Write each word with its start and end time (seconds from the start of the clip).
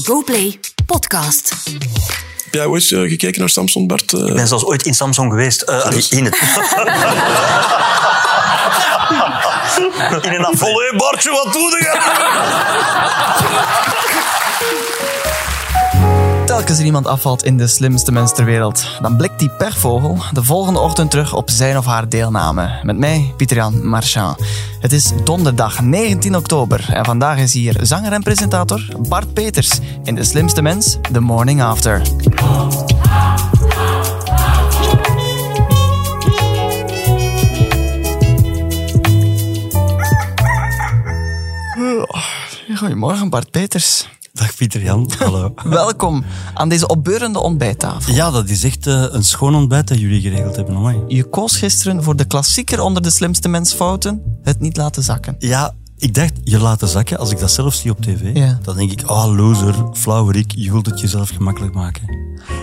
GoPlay 0.00 0.58
Podcast. 0.86 1.52
Heb 2.44 2.54
jij 2.54 2.66
ooit 2.66 2.90
eh, 2.92 3.00
gekeken 3.00 3.40
naar 3.40 3.48
Samson, 3.48 3.86
Bart? 3.86 4.12
Eh, 4.12 4.26
Ik 4.26 4.34
ben 4.34 4.48
zelfs 4.48 4.64
ooit 4.64 4.86
in 4.86 4.94
Samsung 4.94 5.30
geweest. 5.30 5.62
Eh, 5.62 5.84
allee, 5.84 6.06
in 6.10 6.24
het. 6.24 6.34
in 10.24 10.32
een 10.32 10.44
afval. 10.44 10.80
Hé, 10.80 10.96
Bartje, 10.96 11.30
wat 11.30 11.52
doe 11.52 11.70
je? 11.70 12.00
Telkens 16.72 16.90
er 16.90 16.96
iemand 16.96 17.16
afvalt 17.16 17.44
in 17.44 17.56
de 17.56 17.66
slimste 17.66 18.12
mens 18.12 18.32
ter 18.32 18.44
wereld, 18.44 18.98
dan 19.00 19.16
blikt 19.16 19.38
die 19.38 19.50
pechvogel 19.50 20.18
de 20.32 20.42
volgende 20.42 20.80
ochtend 20.80 21.10
terug 21.10 21.34
op 21.34 21.50
zijn 21.50 21.78
of 21.78 21.86
haar 21.86 22.08
deelname. 22.08 22.80
Met 22.82 22.96
mij, 22.96 23.32
Pieter-Jan 23.36 23.86
Marchand. 23.86 24.38
Het 24.80 24.92
is 24.92 25.12
donderdag 25.24 25.80
19 25.80 26.36
oktober 26.36 26.92
en 26.92 27.04
vandaag 27.04 27.38
is 27.38 27.52
hier 27.52 27.76
zanger 27.82 28.12
en 28.12 28.22
presentator 28.22 28.88
Bart 29.08 29.32
Peters 29.32 29.78
in 30.02 30.14
De 30.14 30.24
Slimste 30.24 30.62
Mens, 30.62 30.98
The 31.12 31.20
Morning 31.20 31.62
After. 31.62 32.02
Goedemorgen 42.74 43.30
Bart 43.30 43.50
Peters. 43.50 44.06
Dag 44.32 44.56
Pieter-Jan, 44.56 45.10
hallo. 45.18 45.54
Welkom 45.64 46.24
aan 46.54 46.68
deze 46.68 46.86
opbeurende 46.86 47.38
ontbijttafel. 47.38 48.14
Ja, 48.14 48.30
dat 48.30 48.48
is 48.48 48.64
echt 48.64 48.86
eh, 48.86 49.04
een 49.10 49.24
schoon 49.24 49.54
ontbijt 49.54 49.88
dat 49.88 49.98
jullie 49.98 50.20
geregeld 50.20 50.56
hebben. 50.56 50.76
Amai. 50.76 50.98
Je 51.08 51.24
koos 51.24 51.56
gisteren 51.56 52.02
voor 52.02 52.16
de 52.16 52.24
klassieker 52.24 52.80
onder 52.80 53.02
de 53.02 53.10
slimste 53.10 53.48
mensfouten, 53.48 54.38
het 54.42 54.60
niet 54.60 54.76
laten 54.76 55.02
zakken. 55.02 55.34
Ja, 55.38 55.74
ik 55.96 56.14
dacht, 56.14 56.32
je 56.44 56.58
laten 56.58 56.88
zakken. 56.88 57.18
Als 57.18 57.30
ik 57.30 57.38
dat 57.38 57.50
zelf 57.50 57.74
zie 57.74 57.90
op 57.90 58.00
tv, 58.00 58.36
Ja. 58.36 58.58
dan 58.62 58.76
denk 58.76 58.90
ik, 58.92 59.10
oh 59.10 59.34
loser, 59.36 59.74
flauwerik, 59.92 60.52
je 60.56 60.70
wilt 60.72 60.86
het 60.86 61.00
jezelf 61.00 61.28
gemakkelijk 61.28 61.74
maken. 61.74 62.02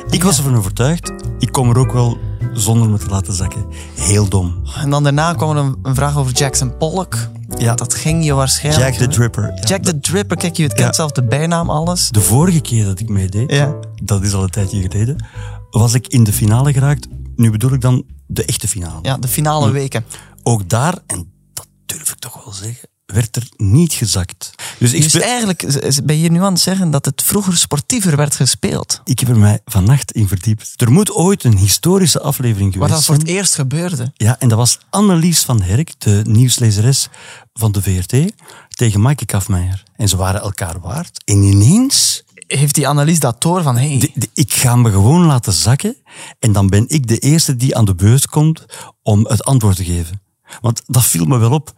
Ik 0.10 0.24
was 0.24 0.38
ervan 0.38 0.58
overtuigd, 0.58 1.12
ik 1.40 1.52
kom 1.52 1.70
er 1.70 1.78
ook 1.78 1.92
wel 1.92 2.18
zonder 2.54 2.90
me 2.90 2.98
te 2.98 3.10
laten 3.10 3.34
zakken. 3.34 3.66
Heel 3.96 4.28
dom. 4.30 4.62
En 4.76 4.90
dan 4.90 5.04
daarna 5.04 5.34
kwam 5.34 5.50
er 5.50 5.64
een, 5.64 5.76
een 5.84 5.96
vraag 5.96 6.18
over 6.18 6.34
Jackson 6.34 6.78
Pollock. 6.78 7.18
Ja. 7.58 7.76
Dat 7.76 7.94
ging 7.94 8.26
je 8.26 8.34
waarschijnlijk... 8.34 8.86
Jack 8.96 9.10
the 9.10 9.16
Dripper. 9.16 9.44
Ja, 9.56 9.68
Jack 9.68 9.84
the 9.84 10.00
Dripper, 10.00 10.38
kijk, 10.38 10.58
je 10.58 10.68
kent 10.68 10.80
Ja. 10.80 10.94
zelf 10.94 11.12
de 11.12 11.24
bijnaam, 11.24 11.70
alles. 11.70 12.10
De 12.10 12.22
vorige 12.22 12.60
keer 12.60 12.86
dat 12.86 13.00
ik 13.00 13.10
meedeed, 13.10 13.52
Ja. 13.52 13.76
dat 14.04 14.24
is 14.24 14.34
al 14.34 14.44
een 14.44 14.50
tijdje 14.50 14.82
geleden, 14.82 15.26
was 15.70 15.94
ik 15.94 16.08
in 16.08 16.24
de 16.24 16.34
finale 16.34 16.74
geraakt. 16.74 17.08
Nu 17.36 17.52
bedoel 17.52 17.74
ik 17.74 17.82
dan 17.82 18.04
de 18.28 18.46
echte 18.46 18.68
finale. 18.68 19.00
Ja, 19.02 19.18
de 19.18 19.28
finale 19.28 19.72
weken. 19.72 20.06
Ook 20.44 20.70
daar, 20.70 20.98
en 21.08 21.32
dat 21.54 21.68
durf 21.86 22.12
ik 22.12 22.20
toch 22.20 22.44
wel 22.44 22.54
zeggen, 22.54 22.90
werd 23.14 23.36
er 23.36 23.48
niet 23.58 23.94
gezakt. 23.94 24.52
Dus 24.80 24.94
ik, 24.94 25.02
Dus 25.02 25.14
eigenlijk 25.22 25.80
ben 26.04 26.20
je 26.20 26.32
nu 26.32 26.42
aan 26.44 26.54
het 26.54 26.62
zeggen 26.62 26.92
dat 26.92 27.06
het 27.06 27.22
vroeger 27.24 27.58
sportiever 27.58 28.16
werd 28.16 28.36
gespeeld. 28.36 29.02
ik 29.04 29.20
heb 29.20 29.30
er 29.30 29.38
mij 29.38 29.60
vannacht 29.66 30.12
in 30.12 30.28
verdiept. 30.28 30.74
Er 30.76 30.92
moet 30.92 31.12
ooit 31.12 31.44
een 31.44 31.58
historische 31.58 32.20
aflevering 32.22 32.76
Wat 32.76 32.82
geweest 32.82 32.94
dat 32.96 33.06
voor 33.06 33.16
het 33.16 33.24
zijn. 33.26 33.38
eerst 33.38 33.56
gebeurde. 33.56 34.12
Ja, 34.16 34.36
en 34.40 34.48
dat 34.50 34.58
was 34.58 34.80
Annelies 34.90 35.40
van 35.44 35.62
Herk, 35.62 35.94
de 35.98 36.22
nieuwslezeres 36.28 37.08
van 37.54 37.72
de 37.72 37.82
VRT, 37.82 38.32
tegen 38.70 39.02
Maaike 39.02 39.26
Kafmeijer. 39.26 39.84
En 39.96 40.10
ze 40.10 40.18
waren 40.18 40.42
elkaar 40.42 40.80
waard. 40.80 41.22
En 41.26 41.44
ineens, 41.44 42.24
Heeft 42.48 42.76
die 42.76 42.88
analyse 42.88 43.20
dat 43.20 43.42
door 43.42 43.64
van, 43.64 43.78
hey, 43.78 43.98
de- 44.00 44.12
de- 44.16 44.30
ik 44.34 44.54
ga 44.54 44.76
me 44.76 44.92
gewoon 44.92 45.26
laten 45.26 45.54
zakken. 45.54 45.96
En 46.40 46.52
dan 46.52 46.68
ben 46.68 46.84
ik 46.88 47.08
de 47.08 47.18
eerste 47.18 47.56
die 47.56 47.76
aan 47.76 47.86
de 47.86 47.96
beurt 47.96 48.28
komt 48.28 48.66
om 49.04 49.26
het 49.26 49.44
antwoord 49.44 49.76
te 49.76 49.84
geven. 49.84 50.22
Want 50.62 50.82
dat 50.86 51.06
viel 51.06 51.26
me 51.26 51.38
wel 51.38 51.52
op. 51.52 51.74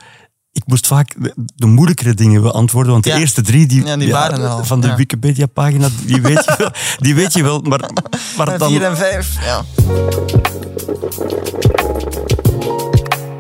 Ik 0.54 0.64
moest 0.66 0.88
vaak 0.88 1.16
de, 1.24 1.34
de 1.56 1.66
moeilijkere 1.66 2.14
dingen 2.14 2.42
beantwoorden, 2.42 2.92
want 2.92 3.06
Ja. 3.06 3.14
de 3.16 3.20
eerste 3.20 3.42
drie 3.42 3.68
die, 3.68 3.86
Ja, 3.86 3.98
die 3.98 4.12
waren 4.12 4.50
al, 4.50 4.64
van 4.64 4.82
de 4.82 4.88
ja. 4.88 4.96
Wikipedia-pagina, 4.96 5.88
die 6.06 6.22
weet 6.22 6.44
je 6.46 6.56
wel. 6.58 6.72
Die 7.00 7.16
weet 7.16 7.34
je 7.34 7.44
wel 7.44 7.62
maar, 7.62 7.90
maar 8.38 8.58
dan, 8.58 8.70
vier 8.70 8.84
en 8.84 8.98
vijf. 8.98 9.36
Ja. 9.46 9.64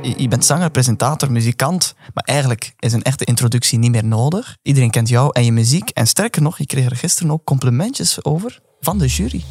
Je, 0.01 0.13
je 0.17 0.27
bent 0.27 0.45
zanger, 0.45 0.69
presentator, 0.71 1.31
muzikant, 1.31 1.95
maar 2.13 2.23
eigenlijk 2.23 2.73
is 2.79 2.93
een 2.93 3.03
echte 3.03 3.25
introductie 3.25 3.79
niet 3.79 3.91
meer 3.91 4.05
nodig. 4.05 4.57
Iedereen 4.61 4.89
kent 4.91 5.09
jou 5.09 5.29
en 5.33 5.45
je 5.45 5.51
muziek. 5.51 5.89
En 5.89 6.07
sterker 6.07 6.41
nog, 6.41 6.57
je 6.57 6.65
kreeg 6.65 6.85
er 6.85 6.95
gisteren 6.95 7.31
ook 7.31 7.43
complimentjes 7.43 8.23
over 8.23 8.59
van 8.79 8.97
de 8.97 9.07
jury. 9.07 9.43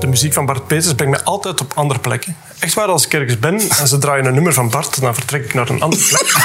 De 0.00 0.06
muziek 0.06 0.32
van 0.32 0.46
Bart 0.46 0.66
Peters 0.66 0.94
brengt 0.94 1.16
mij 1.16 1.24
altijd 1.24 1.60
op 1.60 1.72
andere 1.74 2.00
plekken. 2.00 2.36
Echt 2.60 2.74
waar, 2.74 2.86
als 2.88 3.06
ik 3.06 3.12
ergens 3.12 3.38
ben 3.38 3.60
en 3.60 3.88
ze 3.88 3.98
draaien 3.98 4.26
een 4.26 4.34
nummer 4.34 4.52
van 4.52 4.70
Bart, 4.70 5.00
dan 5.00 5.14
vertrek 5.14 5.44
ik 5.44 5.54
naar 5.54 5.70
een 5.70 5.82
andere 5.82 6.02
plek. 6.08 6.36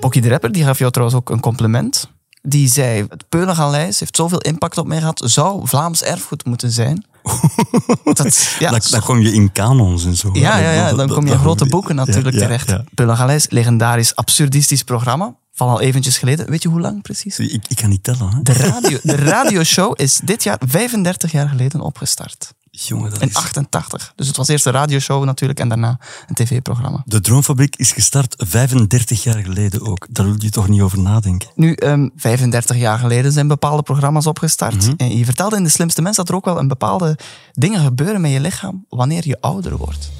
Pocky 0.00 0.20
de 0.20 0.28
Rapper 0.28 0.52
die 0.52 0.64
gaf 0.64 0.78
jou 0.78 0.90
trouwens 0.90 1.18
ook 1.18 1.30
een 1.30 1.40
compliment. 1.40 2.10
Die 2.42 2.68
zei, 2.68 3.06
het 3.08 3.24
Peulengalijs 3.28 4.00
heeft 4.00 4.16
zoveel 4.16 4.38
impact 4.40 4.78
op 4.78 4.86
mij 4.86 4.98
gehad, 4.98 5.22
zou 5.24 5.60
Vlaams 5.68 6.02
erfgoed 6.02 6.44
moeten 6.44 6.70
zijn. 6.70 7.04
Dat, 8.04 8.56
ja, 8.58 8.70
dan, 8.70 8.80
dan 8.90 9.00
kom 9.00 9.20
je 9.20 9.32
in 9.32 9.52
kanons 9.52 10.04
en 10.04 10.16
zo. 10.16 10.30
Ja, 10.32 10.58
ja, 10.58 10.70
ja, 10.70 10.92
dan 10.92 11.08
kom 11.08 11.26
je 11.26 11.32
in 11.32 11.38
grote 11.38 11.66
boeken 11.66 11.94
natuurlijk 11.94 12.34
Ja, 12.34 12.40
ja, 12.40 12.46
terecht. 12.46 12.68
ja. 12.94 13.46
Legendarisch, 13.48 14.14
absurdistisch 14.14 14.82
programma. 14.82 15.34
Van 15.54 15.68
al 15.68 15.80
eventjes 15.80 16.18
geleden. 16.18 16.50
Weet 16.50 16.62
je 16.62 16.68
hoe 16.68 16.80
lang 16.80 17.02
precies? 17.02 17.38
Ik, 17.38 17.64
ik 17.68 17.76
kan 17.76 17.88
niet 17.88 18.02
tellen. 18.02 18.34
Hè. 18.34 18.42
De, 18.42 18.52
radio, 18.52 18.98
de 19.02 19.16
radioshow 19.16 20.00
is 20.00 20.20
dit 20.24 20.42
jaar 20.42 20.58
35 20.66 21.32
jaar 21.32 21.48
geleden 21.48 21.80
opgestart. 21.80 22.52
Jongen, 22.74 23.10
dat 23.10 23.20
In 23.20 23.28
is... 23.28 23.34
88. 23.34 24.12
Dus 24.16 24.26
het 24.26 24.36
was 24.36 24.48
eerst 24.48 24.66
een 24.66 24.72
radioshow 24.72 25.24
natuurlijk 25.24 25.60
en 25.60 25.68
daarna 25.68 25.98
een 26.26 26.34
tv-programma. 26.34 27.02
De 27.04 27.20
Droomfabriek 27.20 27.76
is 27.76 27.92
gestart 27.92 28.34
35 28.38 29.22
jaar 29.22 29.42
geleden 29.42 29.86
ook. 29.86 30.06
Daar 30.10 30.26
wil 30.26 30.34
je 30.38 30.50
toch 30.50 30.68
niet 30.68 30.80
over 30.80 30.98
nadenken. 30.98 31.48
Nu, 31.54 31.74
ehm, 31.74 32.08
35 32.16 32.76
jaar 32.76 32.98
geleden 32.98 33.32
zijn 33.32 33.48
bepaalde 33.48 33.82
programma's 33.82 34.26
opgestart. 34.26 34.86
Mhm. 34.86 34.94
En 34.96 35.18
je 35.18 35.24
vertelde 35.24 35.56
in 35.56 35.64
De 35.64 35.68
Slimste 35.68 36.02
Mens 36.02 36.16
dat 36.16 36.28
er 36.28 36.34
ook 36.34 36.44
wel 36.44 36.58
een 36.58 36.68
bepaalde 36.68 37.18
dingen 37.52 37.80
gebeuren 37.84 38.20
met 38.20 38.30
je 38.30 38.40
lichaam 38.40 38.84
wanneer 38.88 39.28
je 39.28 39.40
ouder 39.40 39.76
wordt. 39.76 40.10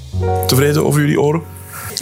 Tevreden 0.46 0.84
over 0.84 1.00
jullie 1.00 1.20
oren? 1.20 1.42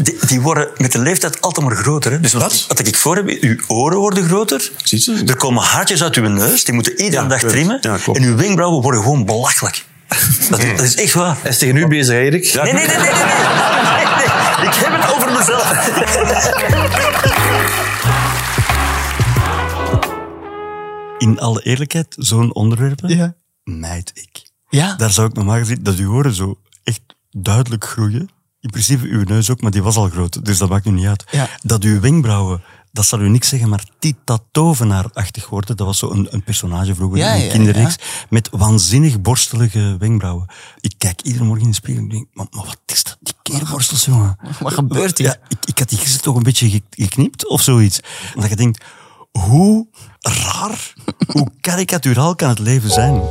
Die, 0.03 0.19
die 0.27 0.41
worden 0.41 0.69
met 0.77 0.93
de 0.93 0.99
leeftijd 0.99 1.41
altijd 1.41 1.67
maar 1.67 1.77
groter. 1.77 2.13
Hè? 2.13 2.21
Dus 2.21 2.33
wat, 2.33 2.43
Wat? 2.43 2.65
wat 2.69 2.87
ik 2.87 2.97
voor 2.97 3.17
heb, 3.17 3.29
uw 3.41 3.57
oren 3.67 3.99
worden 3.99 4.25
groter. 4.25 4.71
Ziet 4.85 5.03
ze? 5.03 5.23
Er 5.27 5.37
komen 5.37 5.63
haartjes 5.63 6.03
uit 6.03 6.15
uw 6.17 6.29
neus, 6.29 6.65
die 6.65 6.75
moeten 6.75 7.01
iedere 7.01 7.23
Ja, 7.23 7.29
dag 7.29 7.39
klopt. 7.39 7.55
trimmen. 7.55 7.79
Ja, 7.81 7.99
en 8.13 8.23
uw 8.23 8.37
wenkbrauwen 8.37 8.83
worden 8.83 9.03
gewoon 9.03 9.25
belachelijk. 9.25 9.85
Dat, 10.51 10.61
dat 10.61 10.81
is 10.81 10.95
echt 10.97 11.15
waar. 11.15 11.37
Hij 11.41 11.51
is 11.51 11.59
tegen 11.59 11.77
u 11.77 11.87
bezig, 11.87 12.15
Erik. 12.15 12.55
Nee, 12.55 12.73
nee, 12.73 12.87
nee, 12.87 12.87
nee, 12.87 12.97
nee, 12.97 12.97
nee. 12.97 13.13
Nee, 13.13 14.05
nee. 14.17 14.69
Ik 14.69 14.75
heb 14.75 15.01
het 15.01 15.15
over 15.15 15.33
mezelf. 15.39 15.69
In 21.19 21.39
alle 21.41 21.63
eerlijkheid, 21.63 22.15
zo'n 22.19 22.55
onderwerpen 22.55 23.17
Ja. 23.17 23.35
mijd 23.65 24.11
ik. 24.15 24.43
Ja. 24.69 24.95
Daar 24.97 25.11
zou 25.11 25.29
ik 25.29 25.35
normaal 25.35 25.59
gezien, 25.59 25.79
dat 25.83 25.97
uw 25.97 26.13
oren 26.13 26.35
zo 26.35 26.59
echt 26.85 27.01
duidelijk 27.31 27.85
groeien. 27.85 28.31
In 28.61 28.71
principe 28.71 29.07
uw 29.07 29.23
neus 29.25 29.51
ook, 29.51 29.61
maar 29.61 29.71
die 29.71 29.83
was 29.83 29.97
al 29.97 30.09
groot, 30.09 30.45
dus 30.45 30.59
dat 30.59 30.69
maakt 30.69 30.85
nu 30.85 30.91
niet 30.93 31.07
uit. 31.07 31.25
Ja. 31.31 31.49
Dat 31.63 31.83
uw 31.83 32.01
wenkbrauwen, 32.01 32.63
dat 32.93 33.07
zal 33.07 33.21
u 33.21 33.29
niks 33.29 33.49
zeggen, 33.49 33.69
maar 33.69 33.85
Tita 33.99 34.39
Tovenaar-achtig 34.53 35.49
worden. 35.49 35.77
Dat 35.77 35.87
was 35.87 35.99
zo 35.99 36.11
een, 36.11 36.29
een 36.31 36.43
personage 36.43 36.95
vroeger 36.95 37.19
Ja, 37.19 37.33
in 37.33 37.43
een 37.45 37.49
kinderreeks. 37.51 37.97
Met 38.29 38.49
waanzinnig 38.53 39.21
borstelige 39.21 39.97
wenkbrauwen. 39.99 40.47
Ik 40.81 40.95
kijk 40.99 41.21
iedere 41.23 41.45
morgen 41.45 41.65
in 41.65 41.69
de 41.71 41.75
spiegel 41.77 42.03
en 42.03 42.09
denk, 42.09 42.27
maar, 42.33 42.47
maar 42.51 42.65
wat 42.65 42.79
is 42.87 43.03
dat? 43.05 43.17
Die 43.21 43.35
keerborstels, 43.43 44.05
jongen. 44.05 44.37
Wat 44.61 44.73
gebeurt 44.73 45.19
hier? 45.19 45.27
Ja, 45.27 45.37
ik, 45.49 45.59
ik 45.65 45.79
had 45.79 45.89
die 45.89 45.99
gisteren 45.99 46.23
toch 46.25 46.37
een 46.37 46.43
beetje 46.43 46.71
ge- 46.71 46.83
geknipt 46.91 47.49
of 47.49 47.63
zoiets. 47.63 48.01
Dat 48.35 48.49
je 48.49 48.57
denkt, 48.57 48.85
hoe 49.33 49.87
raar, 50.21 50.93
hoe 51.35 51.49
karikaturaal 51.61 52.35
kan 52.35 52.49
het 52.49 52.59
leven 52.59 52.91
zijn? 52.91 53.23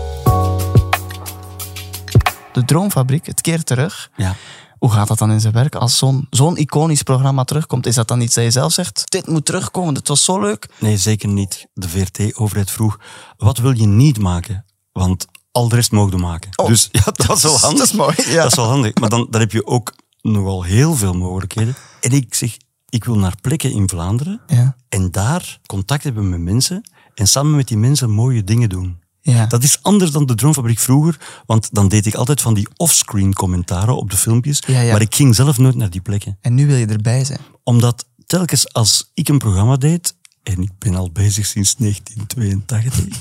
De 2.53 2.65
Droomfabriek, 2.65 3.25
het 3.25 3.41
keert 3.41 3.65
terug. 3.65 4.09
Ja. 4.15 4.35
Hoe 4.79 4.91
gaat 4.91 5.07
dat 5.07 5.17
dan 5.17 5.31
in 5.31 5.39
zijn 5.41 5.53
werk? 5.53 5.75
Als 5.75 5.97
zo'n 5.97 6.27
zo'n 6.29 6.57
iconisch 6.57 7.03
programma 7.03 7.43
terugkomt, 7.43 7.85
is 7.85 7.95
dat 7.95 8.07
dan 8.07 8.21
iets 8.21 8.35
dat 8.35 8.43
je 8.43 8.51
zelf 8.51 8.73
zegt? 8.73 9.11
Dit 9.11 9.27
moet 9.27 9.45
terugkomen, 9.45 9.93
dit 9.93 10.07
was 10.07 10.23
zo 10.23 10.39
leuk. 10.39 10.69
Nee, 10.79 10.97
zeker 10.97 11.29
niet. 11.29 11.67
De 11.73 11.89
VRT-overheid 11.89 12.71
vroeg, 12.71 12.99
wat 13.37 13.57
wil 13.57 13.71
je 13.77 13.87
niet 13.87 14.19
maken? 14.19 14.65
Want 14.91 15.25
al 15.51 15.69
de 15.69 15.75
rest 15.75 15.91
mogen 15.91 16.19
maken. 16.19 16.51
Oh. 16.55 16.67
Dus 16.67 16.89
ja, 16.91 17.01
dat 17.13 17.37
is 17.37 17.43
wel 17.43 17.57
handig. 17.59 17.77
Dat 17.79 17.87
is 17.87 17.93
mooi, 17.93 18.15
ja. 18.33 18.41
Dat 18.41 18.51
is 18.51 18.55
wel 18.57 18.65
handig. 18.67 18.93
Maar 18.95 19.09
dan, 19.09 19.27
dan 19.29 19.41
heb 19.41 19.51
je 19.51 19.65
ook 19.67 19.93
nogal 20.21 20.63
heel 20.63 20.95
veel 20.95 21.13
mogelijkheden. 21.13 21.75
En 22.01 22.11
ik 22.11 22.33
zeg, 22.35 22.57
ik 22.89 23.03
wil 23.03 23.15
naar 23.17 23.35
plekken 23.41 23.71
in 23.71 23.89
Vlaanderen 23.89 24.41
Ja. 24.47 24.75
en 24.89 25.11
daar 25.11 25.59
contact 25.65 26.03
hebben 26.03 26.29
met 26.29 26.39
mensen 26.39 26.89
en 27.13 27.27
samen 27.27 27.55
met 27.55 27.67
die 27.67 27.77
mensen 27.77 28.09
mooie 28.09 28.43
dingen 28.43 28.69
doen. 28.69 28.98
Ja. 29.21 29.45
Dat 29.45 29.63
is 29.63 29.79
anders 29.81 30.11
dan 30.11 30.25
de 30.25 30.35
Droomfabriek 30.35 30.79
vroeger, 30.79 31.17
want 31.45 31.69
dan 31.71 31.87
deed 31.87 32.05
ik 32.05 32.15
altijd 32.15 32.41
van 32.41 32.53
die 32.53 32.67
offscreen 32.77 33.33
commentaren 33.33 33.95
op 33.97 34.09
de 34.09 34.17
filmpjes, 34.17 34.63
Ja, 34.67 34.81
ja. 34.81 34.91
maar 34.91 35.01
ik 35.01 35.15
ging 35.15 35.35
zelf 35.35 35.57
nooit 35.57 35.75
naar 35.75 35.89
die 35.89 36.01
plekken. 36.01 36.37
En 36.41 36.53
nu 36.53 36.67
wil 36.67 36.75
je 36.75 36.85
erbij 36.85 37.25
zijn. 37.25 37.39
Omdat 37.63 38.05
telkens 38.25 38.73
als 38.73 39.11
ik 39.13 39.27
een 39.29 39.37
programma 39.37 39.75
deed, 39.75 40.15
en 40.43 40.61
ik 40.61 40.71
ben 40.77 40.95
al 40.95 41.11
bezig 41.11 41.45
sinds 41.45 41.75
1982, 41.75 43.19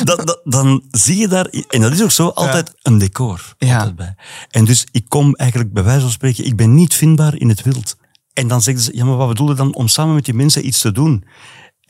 dan, 0.04 0.16
dan, 0.24 0.38
dan 0.44 0.82
zie 0.90 1.16
je 1.16 1.28
daar, 1.28 1.46
en 1.68 1.80
dat 1.80 1.92
is 1.92 2.02
ook 2.02 2.10
zo, 2.10 2.28
altijd 2.28 2.72
een 2.82 2.98
decor 2.98 3.54
Ja. 3.58 3.76
altijd 3.78 3.96
bij. 3.96 4.14
En 4.50 4.64
dus 4.64 4.86
ik 4.90 5.04
kom 5.08 5.34
eigenlijk 5.34 5.72
bij 5.72 5.82
wijze 5.84 6.00
van 6.00 6.10
spreken, 6.10 6.44
ik 6.44 6.56
ben 6.56 6.74
niet 6.74 6.94
vindbaar 6.94 7.36
in 7.36 7.48
het 7.48 7.62
wild. 7.62 7.96
En 8.32 8.48
dan 8.48 8.62
zeggen 8.62 8.84
ze, 8.84 8.96
ja, 8.96 9.04
maar 9.04 9.16
wat 9.16 9.28
bedoel 9.28 9.48
je 9.48 9.54
dan 9.54 9.74
om 9.74 9.88
samen 9.88 10.14
met 10.14 10.24
die 10.24 10.34
mensen 10.34 10.66
iets 10.66 10.80
te 10.80 10.92
doen? 10.92 11.24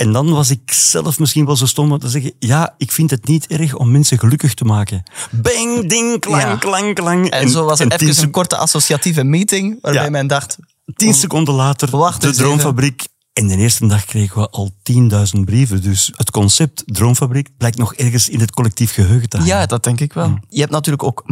En 0.00 0.12
dan 0.12 0.30
was 0.30 0.50
ik 0.50 0.72
zelf 0.72 1.18
misschien 1.18 1.46
wel 1.46 1.56
zo 1.56 1.66
stom 1.66 1.92
om 1.92 1.98
te 1.98 2.08
zeggen, 2.08 2.32
ja, 2.38 2.74
ik 2.78 2.92
vind 2.92 3.10
het 3.10 3.26
niet 3.26 3.46
erg 3.46 3.74
om 3.74 3.90
mensen 3.90 4.18
gelukkig 4.18 4.54
te 4.54 4.64
maken. 4.64 5.02
Bang, 5.30 5.88
ding, 5.88 6.20
klang, 6.20 6.42
Ja. 6.42 6.56
klang, 6.56 6.94
klang. 6.94 7.30
En, 7.30 7.50
zo 7.50 7.64
was 7.64 7.78
het 7.78 7.98
tien 7.98 8.08
even 8.08 8.22
een 8.22 8.30
korte 8.30 8.56
associatieve 8.56 9.24
meeting, 9.24 9.78
waarbij 9.80 10.04
Ja. 10.04 10.10
men 10.10 10.26
dacht... 10.26 10.58
Tien 10.96 11.14
seconden 11.14 11.54
later, 11.54 11.96
Wacht 11.96 12.20
de 12.22 12.32
Droomfabriek. 12.32 13.06
En 13.32 13.48
de 13.48 13.56
eerste 13.56 13.86
dag 13.86 14.04
kregen 14.04 14.40
we 14.40 14.48
al 14.50 14.70
10.000 15.34 15.40
brieven. 15.44 15.82
Dus 15.82 16.12
het 16.16 16.30
concept 16.30 16.82
Droomfabriek 16.86 17.48
blijkt 17.58 17.78
nog 17.78 17.94
ergens 17.94 18.28
in 18.28 18.40
het 18.40 18.50
collectief 18.50 18.92
geheugen 18.92 19.28
te 19.28 19.36
hangen. 19.36 19.52
Ja, 19.52 19.66
dat 19.66 19.84
denk 19.84 20.00
ik 20.00 20.12
wel. 20.12 20.38
Je 20.48 20.60
hebt 20.60 20.72
natuurlijk 20.72 21.02
ook 21.02 21.22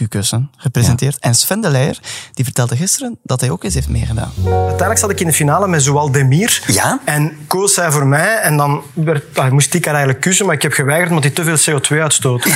u 0.00 0.06
kussen 0.06 0.50
gepresenteerd. 0.56 1.18
En 1.18 1.34
Sven 1.34 1.60
de 1.60 1.70
Leijer, 1.70 1.98
die 2.32 2.44
vertelde 2.44 2.76
gisteren 2.76 3.18
dat 3.22 3.40
hij 3.40 3.50
ook 3.50 3.64
eens 3.64 3.74
heeft 3.74 3.88
meegedaan. 3.88 4.32
Uiteindelijk 4.44 4.98
zat 4.98 5.10
ik 5.10 5.20
in 5.20 5.26
de 5.26 5.32
finale 5.32 5.68
met 5.68 5.82
Zoal 5.82 6.10
Demir. 6.10 6.62
Ja? 6.66 7.00
En 7.04 7.36
koos 7.46 7.74
zij 7.74 7.90
voor 7.90 8.06
mij. 8.06 8.36
En 8.36 8.56
dan 8.56 8.82
werd, 8.92 9.38
ah, 9.38 9.50
moest 9.50 9.74
ik 9.74 9.84
haar 9.84 9.94
eigenlijk 9.94 10.24
kussen, 10.24 10.46
maar 10.46 10.54
ik 10.54 10.62
heb 10.62 10.72
geweigerd 10.72 11.08
omdat 11.08 11.24
hij 11.24 11.32
te 11.32 11.44
veel 11.44 11.80
CO2 11.80 12.00
uitstoot. 12.00 12.46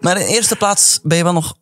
Maar 0.00 0.20
in 0.20 0.26
eerste 0.26 0.56
plaats 0.56 1.00
ben 1.02 1.16
je 1.16 1.22
wel 1.24 1.32
nog 1.32 1.54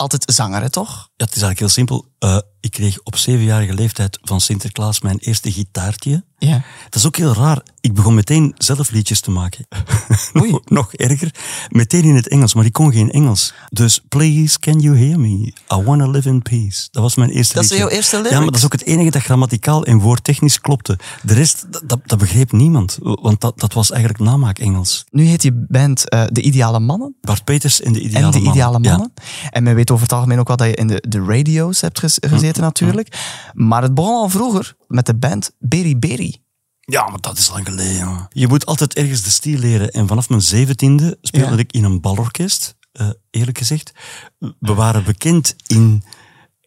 altijd 0.00 0.32
zanger, 0.34 0.60
hè, 0.62 0.70
toch? 0.70 0.88
Ja, 0.88 1.24
het 1.24 1.36
is 1.36 1.42
eigenlijk 1.42 1.58
heel 1.58 1.68
simpel. 1.68 2.06
Eh, 2.18 2.38
ik 2.60 2.70
kreeg 2.70 3.00
op 3.02 3.16
zevenjarige 3.16 3.74
leeftijd 3.74 4.18
van 4.22 4.40
Sinterklaas 4.40 5.00
mijn 5.00 5.18
eerste 5.18 5.52
gitaartje. 5.52 6.24
Ja. 6.38 6.62
Dat 6.84 6.94
is 6.94 7.06
ook 7.06 7.16
heel 7.16 7.32
raar. 7.34 7.62
Ik 7.80 7.94
begon 7.94 8.14
meteen 8.14 8.54
zelf 8.58 8.90
liedjes 8.90 9.20
te 9.20 9.30
maken. 9.30 9.66
Oei. 10.40 10.58
nog, 10.64 10.94
erger. 10.94 11.34
Meteen 11.68 12.04
in 12.04 12.14
het 12.14 12.28
Engels, 12.28 12.54
maar 12.54 12.64
ik 12.64 12.72
kon 12.72 12.92
geen 12.92 13.10
Engels. 13.10 13.52
Dus 13.70 14.00
please, 14.08 14.58
can 14.58 14.78
you 14.80 14.96
hear 14.98 15.18
me? 15.20 15.52
I 15.72 15.82
wanna 15.84 16.06
live 16.06 16.28
in 16.28 16.42
peace. 16.42 16.88
Dat 16.90 17.02
was 17.02 17.14
mijn 17.14 17.30
eerste 17.30 17.54
Dat 17.54 17.64
is 17.64 17.70
liedje. 17.70 17.84
jouw 17.84 17.94
eerste 17.96 18.16
Ja, 18.16 18.22
lyrics? 18.22 18.40
maar 18.40 18.50
dat 18.50 18.56
is 18.60 18.64
ook 18.64 18.72
het 18.72 18.84
enige 18.84 19.10
dat 19.10 19.22
grammaticaal 19.22 19.84
en 19.84 19.98
woordtechnisch 19.98 20.60
klopte. 20.60 20.98
De 21.22 21.34
rest, 21.34 21.66
dat, 21.88 22.00
dat, 22.06 22.18
begreep 22.18 22.52
niemand. 22.52 22.98
Want 23.00 23.40
dat, 23.40 23.60
dat 23.60 23.72
was 23.72 23.90
eigenlijk 23.90 24.22
namaak-Engels. 24.22 25.04
Nu 25.10 25.24
heet 25.24 25.42
je 25.42 25.66
band 25.68 26.08
eh, 26.08 26.22
De 26.32 26.40
Ideale 26.42 26.80
Mannen. 26.80 27.14
Bart 27.20 27.44
Peters 27.44 27.80
en 27.80 27.92
de 27.92 28.00
ideale 28.00 28.24
en 28.24 28.30
De 28.30 28.36
mannen. 28.38 28.52
Ideale 28.52 28.78
Ja. 28.82 28.90
Mannen. 28.90 29.12
En 29.50 29.62
men 29.62 29.74
weet 29.74 29.89
over 29.90 30.02
het 30.02 30.12
algemeen 30.12 30.38
ook 30.38 30.48
wel 30.48 30.56
dat 30.56 30.66
je 30.66 30.74
in 30.74 30.86
de, 30.86 31.04
de 31.08 31.24
radio's 31.24 31.80
hebt 31.80 31.98
ges- 31.98 32.18
gezeten 32.20 32.62
natuurlijk. 32.62 33.18
Maar 33.52 33.82
het 33.82 33.94
begon 33.94 34.14
al 34.14 34.28
vroeger 34.28 34.74
met 34.86 35.06
de 35.06 35.14
band 35.14 35.50
Berry 35.58 35.98
Berry. 35.98 36.42
Ja, 36.80 37.08
maar 37.08 37.20
dat 37.20 37.38
is 37.38 37.48
lang 37.50 37.66
geleden. 37.66 38.26
Je 38.30 38.48
moet 38.48 38.66
altijd 38.66 38.94
ergens 38.94 39.22
de 39.22 39.30
stiel 39.30 39.58
leren. 39.58 39.90
En 39.90 40.06
vanaf 40.08 40.28
mijn 40.28 40.42
zeventiende 40.42 41.18
speelde 41.20 41.54
Ja. 41.54 41.58
ik 41.58 41.72
in 41.72 41.84
een 41.84 42.00
balorkest, 42.00 42.76
eh, 42.92 43.08
eerlijk 43.30 43.58
gezegd. 43.58 43.92
We 44.38 44.74
waren 44.74 45.04
bekend 45.04 45.54
in 45.66 46.02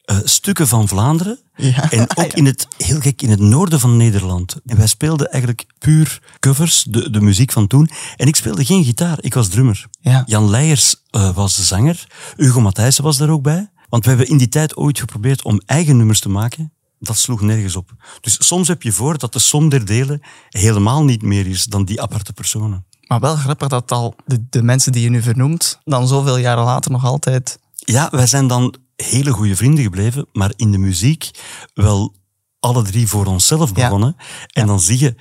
eh, 0.04 0.18
stukken 0.24 0.68
van 0.68 0.88
Vlaanderen. 0.88 1.40
Ja. 1.56 1.92
En 1.92 2.18
ook 2.18 2.34
in 2.34 2.46
het, 2.46 2.68
heel 2.78 3.00
gek, 3.00 3.22
in 3.22 3.30
het 3.30 3.40
noorden 3.40 3.80
van 3.80 3.98
Nederland. 3.98 4.56
En 4.66 4.78
wij 4.78 4.88
speelden 4.88 5.32
eigenlijk 5.32 5.66
puur 5.80 6.22
covers, 6.40 6.84
de, 6.84 7.10
de 7.10 7.22
muziek 7.22 7.52
van 7.52 7.68
toen. 7.68 7.90
En 8.16 8.28
ik 8.28 8.36
speelde 8.36 8.66
geen 8.66 8.84
gitaar, 8.84 9.18
ik 9.22 9.34
was 9.34 9.48
drummer. 9.48 9.86
Ja. 10.02 10.24
Jan 10.26 10.50
Leijers 10.50 10.96
eh, 11.10 11.36
was 11.36 11.56
de 11.56 11.64
zanger. 11.64 12.08
Hugo 12.36 12.62
Matthijssen 12.62 13.04
was 13.04 13.18
daar 13.18 13.30
ook 13.30 13.44
bij. 13.44 13.72
Want 13.90 14.04
we 14.04 14.10
hebben 14.10 14.30
in 14.30 14.38
die 14.38 14.50
tijd 14.50 14.78
ooit 14.78 15.00
geprobeerd 15.00 15.44
om 15.44 15.62
eigen 15.66 15.98
nummers 15.98 16.20
te 16.20 16.30
maken. 16.30 16.74
Dat 17.00 17.18
sloeg 17.18 17.42
nergens 17.42 17.76
op. 17.76 17.92
Dus 18.22 18.48
soms 18.48 18.68
heb 18.68 18.82
je 18.82 18.92
voor 18.92 19.18
dat 19.18 19.34
de 19.34 19.40
som 19.40 19.70
der 19.70 19.86
delen 19.86 20.22
helemaal 20.50 21.04
niet 21.04 21.22
meer 21.22 21.48
is 21.48 21.64
dan 21.64 21.86
die 21.86 22.02
aparte 22.02 22.34
personen. 22.34 22.86
Maar 23.08 23.20
wel 23.20 23.36
grappig 23.36 23.68
dat 23.68 23.92
al 23.92 24.16
de, 24.26 24.46
de 24.50 24.64
mensen 24.64 24.92
die 24.92 25.04
je 25.04 25.10
nu 25.10 25.22
vernoemt, 25.22 25.80
dan 25.84 26.08
zoveel 26.08 26.38
jaren 26.38 26.64
later 26.64 26.92
nog 26.92 27.06
altijd... 27.06 27.60
Ja, 27.74 28.08
wij 28.12 28.28
zijn 28.28 28.48
dan 28.48 28.76
hele 28.96 29.32
goede 29.32 29.56
vrienden 29.56 29.84
gebleven, 29.84 30.26
maar 30.34 30.52
in 30.56 30.72
de 30.72 30.78
muziek 30.78 31.30
wel 31.74 32.14
alle 32.60 32.84
drie 32.84 33.08
voor 33.08 33.26
onszelf 33.26 33.70
Ja. 33.70 33.74
begonnen. 33.76 34.16
En 34.52 34.68
dan 34.68 34.80
zie 34.80 35.00
je, 35.00 35.16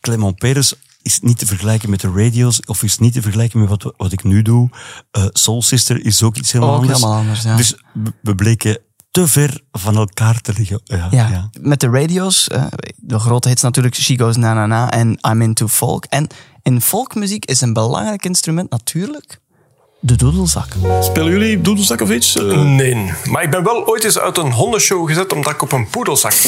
Clement 0.00 0.36
Peres 0.36 0.74
is 1.02 1.20
niet 1.20 1.38
te 1.38 1.46
vergelijken 1.46 1.90
met 1.90 2.00
de 2.00 2.12
radio's, 2.14 2.60
of 2.66 2.82
is 2.82 2.98
niet 2.98 3.12
te 3.12 3.22
vergelijken 3.22 3.60
met 3.60 3.68
wat, 3.68 3.92
wat 3.96 4.12
ik 4.12 4.24
nu 4.24 4.42
doe. 4.42 4.68
Eh, 5.10 5.24
Soul 5.32 5.62
Sister 5.62 6.04
is 6.04 6.22
ook 6.22 6.36
iets 6.36 6.52
helemaal 6.52 6.74
Ook 6.74 6.80
anders. 6.80 6.98
helemaal 6.98 7.18
anders, 7.20 7.42
ja. 7.42 7.56
Dus 7.56 7.74
we- 8.22 8.34
bleken 8.34 8.78
te 9.10 9.26
ver 9.28 9.60
van 9.72 9.96
elkaar 9.96 10.40
te 10.40 10.52
liggen. 10.56 10.80
Ja, 10.84 11.08
Ja, 11.10 11.28
ja. 11.28 11.50
met 11.60 11.80
de 11.80 11.88
radio's, 11.88 12.48
eh, 12.48 12.64
de 12.96 13.18
grote 13.18 13.48
hits 13.48 13.62
natuurlijk, 13.62 13.94
She 13.94 14.18
Goes 14.18 14.36
Na 14.36 14.54
Na 14.54 14.66
Na 14.66 14.90
en 14.90 15.18
I'm 15.28 15.42
Into 15.42 15.68
Folk. 15.68 16.04
En 16.04 16.26
in 16.62 16.80
folkmuziek 16.80 17.44
is 17.44 17.60
een 17.60 17.72
belangrijk 17.72 18.24
instrument 18.24 18.70
natuurlijk 18.70 19.40
de 20.06 20.16
doedelzak. 20.16 20.68
Spelen 21.00 21.30
jullie 21.32 21.60
doedelzak 21.60 22.00
of 22.00 22.10
iets? 22.10 22.36
Eh, 22.36 22.62
Nee. 22.62 23.12
Maar 23.30 23.42
ik 23.42 23.50
ben 23.50 23.64
wel 23.64 23.86
ooit 23.86 24.04
eens 24.04 24.18
uit 24.18 24.36
een 24.38 24.52
hondenshow 24.52 25.08
gezet 25.08 25.32
omdat 25.32 25.52
ik 25.52 25.62
op 25.62 25.72
een 25.72 25.88
poedelzak. 25.90 26.32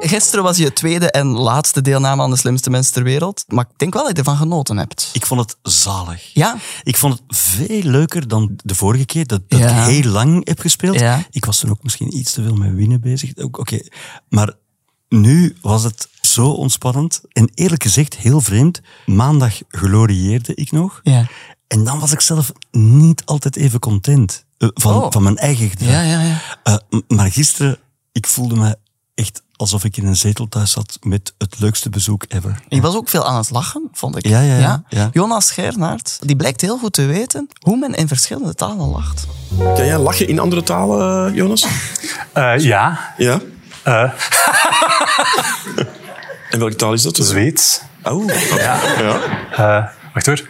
Gisteren 0.00 0.44
was 0.44 0.56
je 0.56 0.72
tweede 0.72 1.10
en 1.10 1.26
laatste 1.26 1.82
deelname 1.82 2.22
aan 2.22 2.30
de 2.30 2.36
slimste 2.36 2.70
mensen 2.70 2.92
ter 2.92 3.02
wereld. 3.02 3.44
Maar 3.48 3.64
ik 3.70 3.78
denk 3.78 3.92
wel 3.94 4.02
dat 4.02 4.12
je 4.12 4.18
ervan 4.18 4.36
genoten 4.36 4.76
hebt. 4.76 5.10
Ik 5.12 5.26
vond 5.26 5.40
het 5.40 5.56
zalig. 5.72 6.30
Ja? 6.34 6.56
Ik 6.82 6.96
vond 6.96 7.12
het 7.26 7.36
veel 7.38 7.82
leuker 7.82 8.28
dan 8.28 8.50
de 8.64 8.74
vorige 8.74 9.04
keer, 9.04 9.26
dat, 9.26 9.40
dat 9.48 9.58
Ja. 9.60 9.86
ik 9.86 9.92
heel 9.94 10.10
lang 10.10 10.46
heb 10.48 10.60
gespeeld. 10.60 10.98
Ja. 11.00 11.26
Ik 11.30 11.44
was 11.44 11.58
toen 11.58 11.70
ook 11.70 11.82
misschien 11.82 12.16
iets 12.16 12.32
te 12.32 12.42
veel 12.42 12.54
met 12.54 12.74
winnen 12.74 13.00
bezig. 13.00 13.30
Ook- 13.36 13.58
Oké, 13.58 13.80
Maar 14.28 14.52
nu 15.08 15.56
was 15.60 15.82
het 15.84 16.08
zo 16.38 16.48
ontspannend. 16.50 17.20
En 17.32 17.50
eerlijk 17.54 17.82
gezegd, 17.82 18.16
heel 18.16 18.40
vreemd. 18.40 18.80
Maandag 19.06 19.54
glorieerde 19.68 20.54
ik 20.54 20.72
nog. 20.72 21.00
Ja. 21.02 21.26
En 21.68 21.84
dan 21.84 21.98
was 21.98 22.12
ik 22.12 22.20
zelf 22.20 22.52
niet 22.70 23.22
altijd 23.24 23.56
even 23.56 23.80
content 23.80 24.44
eh, 24.58 24.68
van, 24.74 24.94
Oh. 24.94 25.06
van 25.10 25.22
mijn 25.22 25.36
eigen 25.36 25.68
gedrag. 25.68 25.90
Ja, 25.90 26.02
ja, 26.02 26.20
ja. 26.22 26.36
Eh, 26.62 26.76
maar 27.08 27.30
gisteren, 27.30 27.78
ik 28.12 28.26
voelde 28.26 28.54
me 28.56 28.76
echt 29.14 29.42
alsof 29.56 29.84
ik 29.84 29.96
in 29.96 30.06
een 30.06 30.16
zetel 30.16 30.48
thuis 30.48 30.70
zat 30.70 30.98
met 31.02 31.34
het 31.38 31.58
leukste 31.60 31.90
bezoek 31.90 32.24
ever. 32.28 32.62
Je 32.68 32.80
was 32.80 32.94
ook 32.94 33.08
veel 33.08 33.24
aan 33.26 33.36
het 33.36 33.50
lachen, 33.50 33.88
vond 33.92 34.16
ik. 34.16 34.26
Ja, 34.26 34.40
ja, 34.40 34.58
ja, 34.58 34.82
ja. 34.88 35.08
Jonas 35.12 35.46
Schernaert, 35.46 36.18
die 36.22 36.36
blijkt 36.36 36.60
heel 36.60 36.78
goed 36.78 36.92
te 36.92 37.04
weten 37.06 37.48
hoe 37.60 37.76
men 37.76 37.94
in 37.94 38.08
verschillende 38.08 38.54
talen 38.54 38.88
lacht. 38.88 39.26
Kan 39.58 39.86
jij 39.86 39.98
lachen 39.98 40.28
in 40.28 40.38
andere 40.38 40.62
talen, 40.62 41.34
Jonas? 41.34 41.66
Eh, 42.32 42.58
ja, 42.58 43.14
Ja. 43.16 43.40
Eh, 43.82 44.12
En 46.50 46.58
welke 46.58 46.74
taal 46.76 46.92
is 46.92 47.02
dat? 47.02 47.16
Zweeds. 47.16 47.80
Oh, 48.02 48.26
Ja. 48.56 48.78
ja. 48.98 49.16
Eh, 49.52 49.84
wacht 50.14 50.26
hoor. 50.26 50.40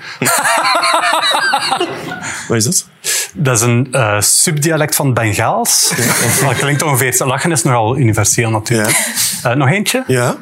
Wat 2.49 2.57
is 2.57 2.65
dat? 2.65 2.89
Dat 3.33 3.57
is 3.57 3.63
een 3.63 3.89
eh, 3.93 4.21
subdialect 4.21 4.95
van 4.95 5.15
Bengaals. 5.15 5.93
Dat 6.41 6.57
klinkt 6.57 6.83
ongeveer. 6.83 7.23
Lachen 7.27 7.53
is 7.53 7.63
nogal 7.63 7.97
universeel 7.97 8.51
natuurlijk. 8.51 8.97
Eh, 9.43 9.53
nog 9.53 9.69
eentje. 9.69 10.05
Ja. 10.07 10.37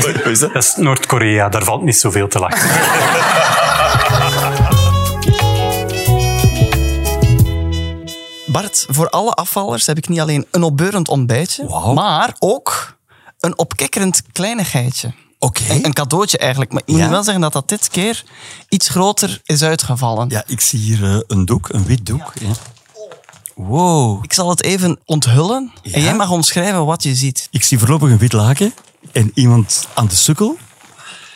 Wat 0.00 0.12
wat 0.16 0.26
is 0.26 0.38
dat? 0.38 0.52
Dat 0.52 0.62
is 0.62 0.74
Noord-Korea. 0.76 1.48
Daar 1.48 1.64
valt 1.64 1.82
niet 1.82 1.96
zoveel 1.96 2.28
te 2.28 2.38
lachen. 2.38 2.70
Bart, 8.52 8.86
voor 8.88 9.08
alle 9.10 9.30
afvallers 9.30 9.86
heb 9.86 9.96
ik 9.98 10.08
niet 10.08 10.20
alleen 10.20 10.46
een 10.50 10.62
opbeurend 10.62 11.08
ontbijtje, 11.08 11.92
maar 11.94 12.36
ook 12.38 12.96
een 13.40 13.58
opkikkerend 13.58 14.22
kleinigheidje. 14.32 15.12
Een, 15.38 15.84
een 15.84 15.92
cadeautje 15.92 16.38
eigenlijk. 16.38 16.72
Maar 16.72 16.82
ik 16.84 16.88
moet 16.88 16.98
Ja? 17.00 17.08
wel 17.08 17.22
zeggen 17.22 17.42
dat 17.42 17.52
dat 17.52 17.68
dit 17.68 17.88
keer 17.88 18.24
iets 18.68 18.88
groter 18.88 19.40
is 19.44 19.62
uitgevallen. 19.62 20.28
Ja, 20.28 20.44
ik 20.46 20.60
zie 20.60 20.78
hier 20.78 21.04
eh, 21.04 21.20
een 21.26 21.44
doek, 21.44 21.68
een 21.68 21.84
wit 21.84 22.06
doek. 22.06 22.32
Ja. 22.40 22.48
Wow. 23.54 24.24
Ik 24.24 24.32
zal 24.32 24.48
het 24.50 24.62
even 24.62 24.98
onthullen 25.04 25.72
en 25.82 26.00
jij 26.02 26.14
mag 26.14 26.30
omschrijven 26.30 26.84
wat 26.86 27.02
je 27.02 27.14
ziet. 27.14 27.48
Ik 27.50 27.64
zie 27.64 27.78
voorlopig 27.78 28.10
een 28.10 28.18
wit 28.18 28.32
laken 28.32 28.74
en 29.12 29.30
iemand 29.34 29.86
aan 29.94 30.06
de 30.06 30.14
sukkel. 30.14 30.56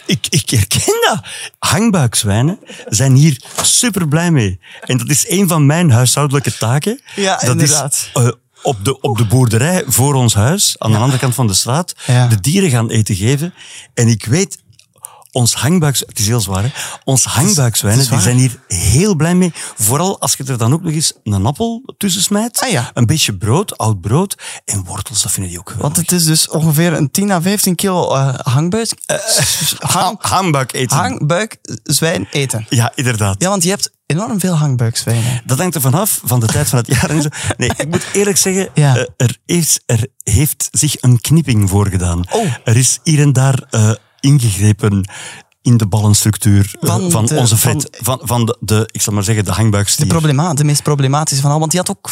Ik, 0.06 0.26
ik 0.28 0.50
herken 0.50 0.94
dat. 1.08 1.20
Hangbuikzwijnen 1.58 2.58
zijn 2.88 3.14
hier 3.14 3.40
super 3.62 4.08
blij 4.08 4.30
mee. 4.30 4.60
En 4.80 4.98
dat 4.98 5.08
is 5.10 5.28
een 5.28 5.48
van 5.48 5.66
mijn 5.66 5.90
huishoudelijke 5.90 6.56
taken. 6.56 7.00
Ja, 7.14 7.36
dat 7.36 7.50
inderdaad. 7.50 7.92
Is, 7.92 8.22
eh, 8.22 8.28
op, 8.62 8.84
de, 8.84 9.00
op 9.00 9.18
de 9.18 9.25
boerderij 9.26 9.84
voor 9.86 10.14
ons 10.14 10.34
huis, 10.34 10.75
aan 10.78 10.90
de 10.92 10.98
andere 10.98 11.18
kant 11.18 11.34
van 11.34 11.46
de 11.46 11.54
straat, 11.54 11.94
Ja. 12.06 12.26
de 12.26 12.40
dieren 12.40 12.70
gaan 12.70 12.90
eten 12.90 13.14
geven. 13.14 13.54
En 13.94 14.08
ik 14.08 14.25
weet, 14.25 14.58
ons 15.37 15.55
hangbuiks... 15.55 16.00
Het 16.07 16.19
is 16.19 16.26
heel 16.26 16.40
zwaar, 16.40 16.62
hè? 16.62 16.69
Ons 17.05 17.26
die 18.09 18.21
zijn 18.21 18.37
hier 18.37 18.59
heel 18.69 19.14
blij 19.14 19.35
mee. 19.35 19.52
Vooral 19.76 20.21
als 20.21 20.35
je 20.37 20.45
er 20.45 20.59
dan 20.59 20.73
ook 20.73 20.83
nog 20.83 20.93
eens 20.93 21.12
een 21.25 21.47
appel 21.47 21.95
tussen 21.97 22.23
smijt. 22.23 22.61
Ah, 22.61 22.71
ja. 22.71 22.90
Een 22.95 23.07
beetje 23.07 23.37
brood, 23.37 23.78
oud 23.78 24.00
brood. 24.00 24.35
En 24.64 24.85
wortels, 24.85 25.23
dat 25.23 25.33
vinden 25.33 25.50
die 25.50 25.61
ook 25.61 25.71
geweldig. 25.71 25.95
Want 25.97 26.11
het 26.11 26.21
is 26.21 26.26
dus 26.26 26.49
ongeveer 26.49 26.93
een 26.93 27.11
10 27.11 27.31
à 27.31 27.40
15 27.40 27.75
kilo 27.75 28.14
eh 28.14 28.35
hangbuik, 28.38 28.93
eh, 29.07 29.16
hang, 29.78 30.16
Hangbuik 30.21 30.73
eten. 30.73 30.97
hangbuik 30.97 31.57
zwijn 31.83 32.28
eten. 32.31 32.66
Ja, 32.69 32.93
inderdaad. 32.95 33.43
Ja, 33.43 33.49
want 33.49 33.62
je 33.62 33.69
hebt 33.69 33.90
enorm 34.07 34.40
veel 34.40 34.55
hangbuikzwijnen. 34.55 35.43
Dat 35.45 35.59
hangt 35.59 35.75
er 35.75 35.81
vanaf, 35.81 36.21
van 36.25 36.40
de 36.40 36.47
tijd 36.47 36.69
van 36.69 36.78
het 36.78 36.87
jaar 36.87 37.11
en 37.11 37.23
zo. 37.23 37.28
Nee, 37.57 37.71
ik 37.76 37.88
moet 37.88 38.07
eerlijk 38.12 38.37
zeggen, 38.37 38.69
Ja. 38.75 38.97
eh, 38.97 39.05
er, 39.16 39.37
is, 39.47 39.81
er 39.87 40.07
heeft 40.23 40.69
zich 40.71 40.97
een 41.00 41.21
knipping 41.21 41.69
voorgedaan. 41.71 42.25
Oh. 42.31 42.52
Er 42.64 42.76
is 42.76 42.99
hier 43.02 43.21
en 43.21 43.33
daar 43.33 43.62
eh, 43.71 43.90
ingegrepen 44.26 45.09
in 45.62 45.76
de 45.76 45.87
ballenstructuur 45.87 46.75
eh, 46.80 46.88
van, 46.88 47.11
Van 47.11 47.26
de- 47.26 47.37
onze 47.37 47.56
Fred. 47.56 47.88
Van, 48.02 48.21
van 48.23 48.47
de, 48.47 48.56
de, 48.61 48.88
ik 48.92 49.02
zal 49.02 49.12
maar 49.14 49.23
zeggen, 49.25 49.45
de 49.45 49.50
De, 49.50 49.56
hangbuikstier. 49.56 50.06
problema 50.06 50.54
de 50.54 50.64
meest 50.64 50.83
problematische 50.83 51.42
van 51.42 51.50
al. 51.50 51.59
Want 51.59 51.71
die 51.71 51.80
had 51.80 51.90
ook 51.90 52.11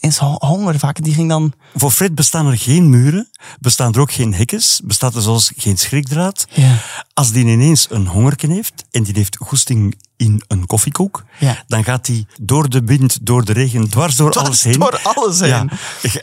eens 0.00 0.18
ho- 0.18 0.36
honger 0.38 0.78
vaak. 0.78 1.02
Die 1.04 1.14
ging 1.14 1.28
dan... 1.28 1.52
Voor 1.74 1.90
Fred 1.90 2.14
bestaan 2.14 2.46
er 2.46 2.58
geen 2.58 2.90
muren, 2.90 3.28
bestaan 3.60 3.94
er 3.94 4.00
ook 4.00 4.12
geen 4.12 4.34
hekkens, 4.34 4.80
bestaat 4.84 5.14
er 5.14 5.22
zelfs 5.22 5.52
geen 5.56 5.78
schrikdraad. 5.78 6.46
Ja. 6.50 6.76
Als 7.14 7.30
die 7.32 7.44
ineens 7.46 7.86
een 7.90 8.06
hongerken 8.06 8.50
heeft 8.50 8.84
en 8.90 9.02
die 9.02 9.14
heeft 9.16 9.36
goesting 9.36 9.94
in 10.16 10.42
een 10.48 10.66
koffiekoek, 10.66 11.24
Ja. 11.38 11.64
dan 11.66 11.84
gaat 11.84 12.06
hij 12.06 12.26
door 12.42 12.68
de 12.68 12.80
wind, 12.84 13.26
door 13.26 13.44
de 13.44 13.52
regen, 13.52 13.90
dwars 13.90 14.16
door 14.16 14.32
alles 14.32 14.62
heen. 14.62 14.78
door 14.78 15.00
alles 15.02 15.40
heen. 15.40 15.48
Ja, 15.48 15.66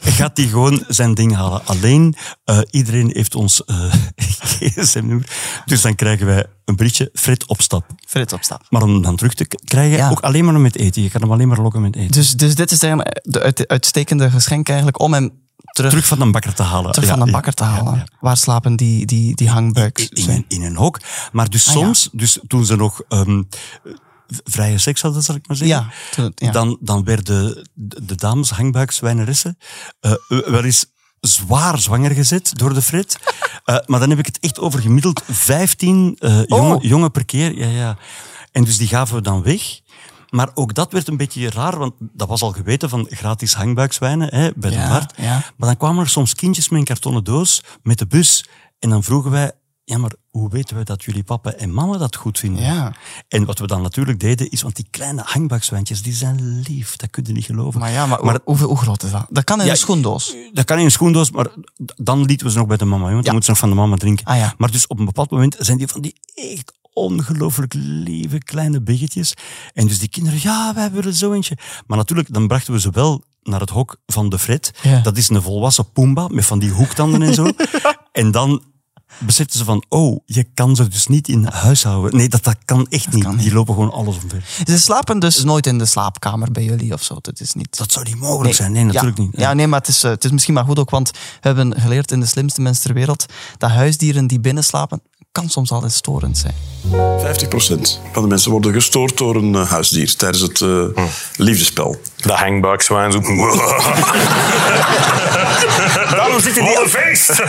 gaat 0.01 0.37
hij 0.37 0.47
gewoon 0.47 0.83
zijn 0.87 1.13
ding 1.13 1.35
halen. 1.35 1.65
Alleen, 1.65 2.15
eh, 2.43 2.59
iedereen 2.69 3.09
heeft 3.13 3.35
ons 3.35 3.63
eh, 3.65 3.93
gsm-nummer. 4.59 5.27
Dus 5.65 5.81
dan 5.81 5.95
krijgen 5.95 6.25
wij 6.25 6.45
een 6.65 6.75
berichtje, 6.75 7.09
Fred 7.13 7.45
op 7.47 7.61
stap. 7.61 7.85
Frit 8.07 8.33
op 8.33 8.43
stap. 8.43 8.65
Maar 8.69 8.81
om 8.81 9.01
dan 9.01 9.15
terug 9.15 9.33
te 9.33 9.45
krijgen, 9.65 9.97
Ja. 9.97 10.09
ook 10.09 10.19
alleen 10.19 10.45
maar 10.45 10.59
met 10.59 10.77
eten. 10.77 11.01
Je 11.01 11.09
kan 11.09 11.21
hem 11.21 11.31
alleen 11.31 11.47
maar 11.47 11.59
lokken 11.61 11.81
met 11.81 11.95
eten. 11.95 12.11
Dus, 12.11 12.31
dus 12.31 12.55
dit 12.55 12.71
is 12.71 12.79
dan 12.79 13.05
de 13.21 13.41
uit- 13.41 13.67
uitstekende 13.67 14.29
geschenk 14.29 14.67
eigenlijk 14.67 14.99
om 14.99 15.13
hem 15.13 15.31
terug, 15.71 15.89
terug 15.91 16.05
van 16.07 16.21
een 16.21 16.31
bakker 16.31 16.53
te 16.53 16.63
halen. 16.63 16.91
terug 16.91 17.09
Ja, 17.09 17.15
van 17.17 17.25
de 17.25 17.31
bakker 17.31 17.53
te 17.53 17.63
halen. 17.63 17.95
ja. 17.95 18.05
Waar 18.19 18.37
slapen 18.37 18.75
die, 18.75 19.05
die, 19.05 19.35
die 19.35 19.49
hangbuik? 19.49 19.99
in, 19.99 20.09
in, 20.23 20.29
een- 20.29 20.45
in 20.47 20.61
een 20.61 20.75
hok. 20.75 20.99
Maar 21.31 21.49
dus 21.49 21.67
Ah, 21.67 21.73
soms, 21.73 22.09
dus 22.11 22.39
toen 22.47 22.65
ze 22.65 22.75
nog 22.75 23.01
ehm, 23.07 23.43
vrije 24.43 24.77
seks 24.77 25.01
hadden, 25.01 25.23
zal 25.23 25.35
ik 25.35 25.47
maar 25.47 25.57
zeggen, 25.57 25.91
toen-. 26.11 26.51
Dan, 26.51 26.77
dan 26.81 27.03
werden 27.03 27.25
de, 27.25 27.65
de 28.03 28.15
dames 28.15 28.49
hangbuikswijneressen 28.49 29.57
eh, 29.99 30.11
wel 30.27 30.63
eens 30.63 30.85
zwaar 31.19 31.79
zwanger 31.79 32.11
gezet 32.11 32.51
door 32.57 32.73
de 32.73 32.81
Fred. 32.81 33.17
Eh, 33.65 33.77
maar 33.85 33.99
dan 33.99 34.09
heb 34.09 34.19
ik 34.19 34.25
het 34.25 34.39
echt 34.39 34.59
over 34.59 34.79
gemiddeld 34.81 35.21
15 35.29 36.15
eh 36.19 36.41
jongen, 36.45 36.75
Oh. 36.75 36.83
jongen 36.83 37.11
per 37.11 37.25
keer. 37.25 37.57
Ja, 37.57 37.67
ja. 37.67 37.97
En 38.51 38.63
dus 38.63 38.77
die 38.77 38.87
gaven 38.87 39.15
we 39.15 39.21
dan 39.21 39.43
weg. 39.43 39.79
Maar 40.31 40.49
ook 40.53 40.73
dat 40.73 40.91
werd 40.91 41.07
een 41.07 41.17
beetje 41.17 41.49
raar, 41.49 41.77
want 41.77 41.93
dat 41.99 42.27
was 42.27 42.41
al 42.41 42.51
geweten 42.51 42.89
van 42.89 43.07
gratis 43.09 43.53
hangbuikswijnen 43.53 44.35
hè, 44.35 44.49
bij 44.55 44.71
Ja, 44.71 44.99
de 44.99 45.21
ja. 45.23 45.31
Maar 45.57 45.67
dan 45.67 45.77
kwamen 45.77 46.03
er 46.03 46.09
soms 46.09 46.35
kindjes 46.35 46.69
met 46.69 46.79
een 46.79 46.85
kartonnen 46.85 47.23
doos 47.23 47.63
met 47.83 47.97
de 47.97 48.07
bus. 48.07 48.45
En 48.79 48.89
dan 48.89 49.03
vroegen 49.03 49.31
wij, 49.31 49.51
ja, 49.83 49.97
maar 49.97 50.11
hoe 50.29 50.49
weten 50.49 50.77
we 50.77 50.83
dat 50.83 51.03
jullie 51.03 51.23
papa 51.23 51.51
en 51.51 51.73
mama 51.73 51.97
dat 51.97 52.15
goed 52.15 52.39
vinden? 52.39 52.63
Ja. 52.63 52.93
En 53.27 53.45
wat 53.45 53.59
we 53.59 53.67
dan 53.67 53.81
natuurlijk 53.81 54.19
deden, 54.19 54.49
is, 54.49 54.61
want 54.61 54.75
die 54.75 54.87
kleine 54.91 55.21
hangbuikswijntjes, 55.25 56.01
die 56.01 56.13
zijn 56.13 56.61
lief, 56.67 56.95
dat 56.95 57.09
kun 57.09 57.23
je 57.27 57.33
niet 57.33 57.45
geloven. 57.45 57.79
Maar 57.79 57.91
ja, 57.91 58.05
maar, 58.05 58.39
hoe- 58.43 58.77
groot 58.77 59.03
is 59.03 59.11
dat? 59.11 59.25
Dat 59.29 59.43
kan 59.43 59.59
in 59.59 59.65
Ja, 59.65 59.71
een 59.71 59.77
schoendoos. 59.77 60.35
Dat 60.53 60.65
kan 60.65 60.77
in 60.77 60.85
een 60.85 60.91
schoendoos, 60.91 61.31
maar 61.31 61.47
dan 61.95 62.25
lieten 62.25 62.45
we 62.45 62.51
ze 62.51 62.57
nog 62.57 62.67
bij 62.67 62.77
de 62.77 62.85
mama, 62.85 63.11
want 63.11 63.25
dan 63.25 63.33
moeten 63.33 63.43
ze 63.43 63.49
nog 63.49 63.59
van 63.59 63.69
de 63.69 63.75
mama 63.75 63.95
drinken. 63.95 64.25
Ah, 64.25 64.37
ja. 64.37 64.53
Maar 64.57 64.71
dus 64.71 64.87
op 64.87 64.99
een 64.99 65.05
bepaald 65.05 65.31
moment 65.31 65.55
zijn 65.59 65.77
die 65.77 65.87
van 65.87 66.01
die 66.01 66.15
echt 66.35 66.73
ongelooflijk 66.93 67.73
lieve 67.77 68.37
kleine 68.37 68.81
biggetjes. 68.81 69.33
En 69.73 69.87
dus 69.87 69.99
die 69.99 70.09
kinderen, 70.09 70.39
ja, 70.41 70.73
wij 70.75 70.91
willen 70.91 71.13
zo 71.13 71.33
eentje. 71.33 71.57
Maar 71.87 71.97
natuurlijk, 71.97 72.33
dan 72.33 72.47
brachten 72.47 72.73
we 72.73 72.79
ze 72.79 72.89
wel 72.89 73.23
naar 73.43 73.59
het 73.59 73.69
hok 73.69 73.97
van 74.05 74.29
de 74.29 74.39
Fred. 74.39 74.71
Ja. 74.81 74.99
Dat 74.99 75.17
is 75.17 75.29
een 75.29 75.41
volwassen 75.41 75.91
Pumba 75.91 76.27
met 76.27 76.45
van 76.45 76.59
die 76.59 76.71
hoektanden 76.71 77.21
en 77.21 77.33
zo. 77.33 77.47
En 78.11 78.31
dan 78.31 78.63
beseffen 79.19 79.57
ze 79.57 79.63
van, 79.63 79.85
oh, 79.89 80.19
je 80.25 80.43
kan 80.53 80.75
ze 80.75 80.87
dus 80.87 81.07
niet 81.07 81.27
in 81.27 81.45
huis 81.45 81.83
houden. 81.83 82.17
Nee, 82.17 82.29
dat, 82.29 82.43
dat 82.43 82.57
kan 82.65 82.87
echt 82.89 83.13
niet. 83.13 83.23
kan 83.23 83.35
niet. 83.35 83.43
Die 83.43 83.53
lopen 83.53 83.73
gewoon 83.73 83.91
alles 83.91 84.15
omver. 84.23 84.43
Ze 84.65 84.79
slapen 84.79 85.19
dus 85.19 85.43
nooit 85.43 85.67
in 85.67 85.77
de 85.77 85.85
slaapkamer 85.85 86.51
bij 86.51 86.63
jullie 86.63 86.93
of 86.93 87.03
zo. 87.03 87.17
Dat 87.21 87.39
is 87.39 87.53
niet... 87.53 87.77
Dat 87.77 87.91
zou 87.91 88.05
niet 88.05 88.19
mogelijk 88.19 88.55
zijn. 88.55 88.71
Nee, 88.71 88.83
natuurlijk 88.83 89.17
ja. 89.17 89.23
niet. 89.23 89.37
Ja, 89.37 89.53
nee, 89.53 89.67
maar 89.67 89.79
het 89.79 89.87
is, 89.87 90.03
eh, 90.03 90.11
het 90.11 90.23
is 90.23 90.31
misschien 90.31 90.53
maar 90.53 90.65
goed 90.65 90.79
ook, 90.79 90.89
want 90.89 91.11
we 91.11 91.17
hebben 91.41 91.79
geleerd 91.79 92.11
in 92.11 92.19
de 92.19 92.25
slimste 92.25 92.61
mensen 92.61 92.83
ter 92.83 92.93
wereld 92.93 93.25
dat 93.57 93.69
huisdieren 93.69 94.27
die 94.27 94.39
binnen 94.39 94.63
slapen, 94.63 95.01
kan 95.31 95.49
soms 95.49 95.71
al 95.71 95.83
eens 95.83 95.95
storend 95.95 96.37
zijn. 96.37 96.53
50% 96.89 97.99
van 98.11 98.21
de 98.21 98.27
mensen 98.27 98.51
worden 98.51 98.73
gestoord 98.73 99.17
door 99.17 99.35
een 99.35 99.55
eh, 99.55 99.69
huisdier 99.69 100.15
tijdens 100.15 100.41
het 100.41 100.61
eh, 100.61 100.83
liefdespel. 101.35 102.01
De 102.15 102.33
hangbuikzwijn 102.33 103.11
zo. 103.11 103.19
Daarom 106.11 106.39
zitten 106.45 106.63
die 106.63 106.81
op 106.81 106.87
feest. 106.87 107.29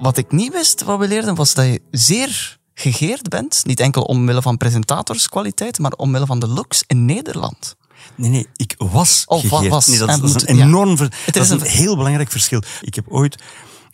Wat 0.00 0.16
ik 0.16 0.32
niet 0.32 0.52
wist, 0.52 0.82
wat 0.82 0.98
we 0.98 1.08
leerden, 1.08 1.34
was 1.34 1.54
dat 1.54 1.64
je 1.64 1.80
zeer 1.90 2.58
gegeerd 2.74 3.28
bent. 3.28 3.60
Niet 3.64 3.80
enkel 3.80 4.02
omwille 4.02 4.42
van 4.42 4.56
presentatorskwaliteit, 4.56 5.78
maar 5.78 5.92
omwille 5.92 6.26
van 6.26 6.38
de 6.38 6.48
looks 6.48 6.84
in 6.86 7.04
Nederland. 7.04 7.76
Nee, 8.14 8.30
nee, 8.30 8.46
ik 8.56 8.74
was 8.78 9.22
Oh, 9.26 9.40
gegeerd. 9.40 9.68
was. 9.72 9.86
Nee, 9.86 9.98
dat, 9.98 10.08
En 10.08 10.22
is- 10.22 10.32
dat 10.32 10.48
een 10.48 10.56
ja. 10.56 10.64
enorm... 10.64 10.96
ver- 10.96 11.12
Het 11.24 11.34
dat 11.34 11.42
is 11.42 11.50
is 11.50 11.60
een 11.60 11.60
een- 11.60 11.72
heel 11.72 11.96
belangrijk 11.96 12.30
verschil. 12.30 12.62
Ik 12.80 12.94
heb 12.94 13.04
ooit 13.08 13.42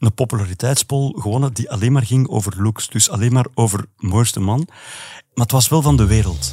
een 0.04 0.14
populariteitspol 0.14 1.14
gewonnen 1.18 1.52
die 1.52 1.70
alleen 1.70 1.92
maar 1.92 2.02
ging 2.06 2.28
over 2.28 2.52
looks. 2.62 2.88
Dus 2.88 3.10
alleen 3.10 3.32
maar 3.32 3.46
over 3.54 3.84
mooiste 3.98 4.40
man. 4.40 4.66
Maar 5.34 5.44
het 5.44 5.52
was 5.52 5.68
wel 5.68 5.82
van 5.82 5.96
de 5.96 6.06
wereld. 6.06 6.52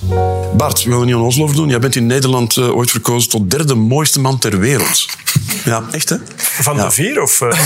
Bart, 0.58 0.84
we 0.84 0.92
gaan 0.92 1.06
niet 1.06 1.16
aan 1.16 1.22
Oslo 1.22 1.52
doen. 1.52 1.70
Jij 1.70 1.80
bent 1.80 1.96
in 1.96 2.06
Nederland 2.06 2.58
eh, 2.58 2.76
ooit 2.76 2.92
verkozen 2.92 3.30
tot 3.30 3.52
derde 3.52 3.76
mooiste 3.76 4.20
man 4.20 4.38
ter 4.38 4.60
wereld. 4.60 5.06
Ja, 5.66 5.84
echt 5.92 6.10
hè? 6.10 6.16
Van 6.38 6.76
Ja. 6.76 6.86
de 6.86 6.92
vier? 6.92 7.22
Of, 7.22 7.42
eh? 7.42 7.50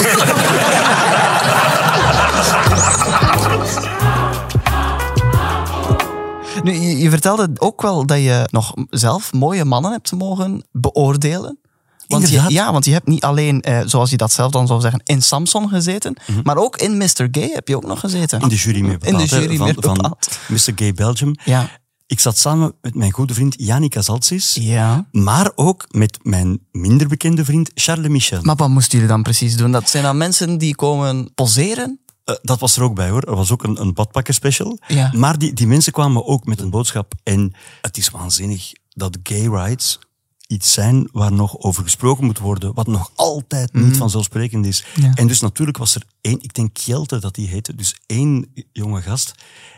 Nu, 6.64 6.74
je, 6.74 6.98
je 6.98 7.10
vertelde 7.10 7.50
ook 7.60 7.82
wel 7.82 8.06
dat 8.06 8.18
je 8.18 8.48
nog 8.52 8.74
zelf 8.90 9.34
mooie 9.34 9.66
mannen 9.66 9.92
hebt 9.92 10.12
mogen 10.12 10.64
beoordelen. 10.72 11.60
Want 12.08 12.30
je, 12.30 12.44
ja, 12.48 12.72
want 12.72 12.86
je 12.86 12.92
hebt 12.92 13.08
niet 13.08 13.24
alleen, 13.24 13.62
eh, 13.62 13.82
zoals 13.86 14.10
je 14.10 14.18
dat 14.18 14.32
zelf 14.32 14.52
dan 14.52 14.68
zou 14.68 14.82
zeggen, 14.82 15.02
in 15.04 15.22
Samson 15.22 15.70
gezeten, 15.70 16.16
maar 16.44 16.58
ook 16.58 16.78
in 16.78 16.98
Mr. 16.98 17.28
Gay 17.32 17.50
heb 17.54 17.68
je 17.68 17.76
ook 17.76 17.86
nog 17.86 18.00
gezeten. 18.00 18.38
Mhm. 18.38 18.50
In 18.50 18.56
de 18.56 18.62
jury 18.62 18.82
mee 18.82 18.92
In 18.92 19.00
bepaald. 19.00 19.30
de 19.30 19.36
hè, 19.36 19.42
jury 19.42 19.74
van. 19.82 20.18
Mr. 20.48 20.72
Gay 20.76 20.94
Belgium. 20.94 21.36
Ja. 21.46 21.70
Ik 22.08 22.20
zat 22.20 22.38
samen 22.38 22.74
met 22.82 22.96
mijn 22.96 23.12
goede 23.12 23.34
vriend 23.34 23.56
Yannick 23.58 23.90
Kazaltsis. 23.90 24.58
Ja. 24.60 25.08
Maar 25.12 25.52
ook 25.56 25.86
met 25.92 26.20
mijn 26.22 26.60
minder 26.72 27.08
bekende 27.08 27.46
vriend 27.46 27.72
Charles 27.74 28.08
Michel. 28.08 28.42
Maar 28.42 28.56
wat 28.56 28.70
moesten 28.70 28.92
jullie 28.92 29.14
dan 29.14 29.24
precies 29.24 29.58
doen? 29.58 29.72
Dat 29.72 29.90
zijn 29.90 30.04
dan 30.04 30.18
mensen 30.18 30.58
die 30.58 30.76
komen 30.76 31.34
poseren? 31.34 32.00
Eh, 32.24 32.36
dat 32.42 32.60
was 32.60 32.76
er 32.76 32.84
ook 32.84 32.96
bij 32.96 33.10
hoor. 33.10 33.24
Er 33.24 33.36
was 33.36 33.52
ook 33.52 33.64
een, 33.64 33.82
een 33.82 33.94
badpakkerspecial. 33.94 34.80
Ja. 34.88 35.12
Maar 35.16 35.38
die, 35.38 35.54
die 35.54 35.68
mensen 35.68 35.92
kwamen 35.92 36.26
ook 36.26 36.46
met 36.46 36.62
een 36.62 36.70
boodschap. 36.70 37.14
En 37.24 37.54
het 37.82 37.98
is 37.98 38.10
waanzinnig 38.10 38.72
dat 38.90 39.18
gay 39.24 39.48
rights 39.48 40.00
iets 40.48 40.74
zijn 40.74 41.10
waar 41.12 41.32
nog 41.32 41.58
over 41.58 41.84
gesproken 41.84 42.26
moet 42.26 42.40
worden, 42.40 42.74
wat 42.74 42.88
nog 42.88 43.12
altijd 43.16 43.74
niet 43.74 43.98
vanzelfsprekend 43.98 44.66
is. 44.66 44.84
Mhm. 44.96 45.06
Ja. 45.08 45.14
En 45.14 45.28
dus 45.28 45.40
natuurlijk 45.42 45.78
was 45.78 45.96
er 45.96 46.04
één, 46.22 46.42
ik 46.42 46.54
denk 46.54 46.74
Kjelte 46.74 47.20
dat 47.20 47.36
die 47.36 47.48
heette, 47.48 47.76
dus 47.76 47.96
één 48.06 48.48
jonge 48.72 49.02
gast. 49.02 49.34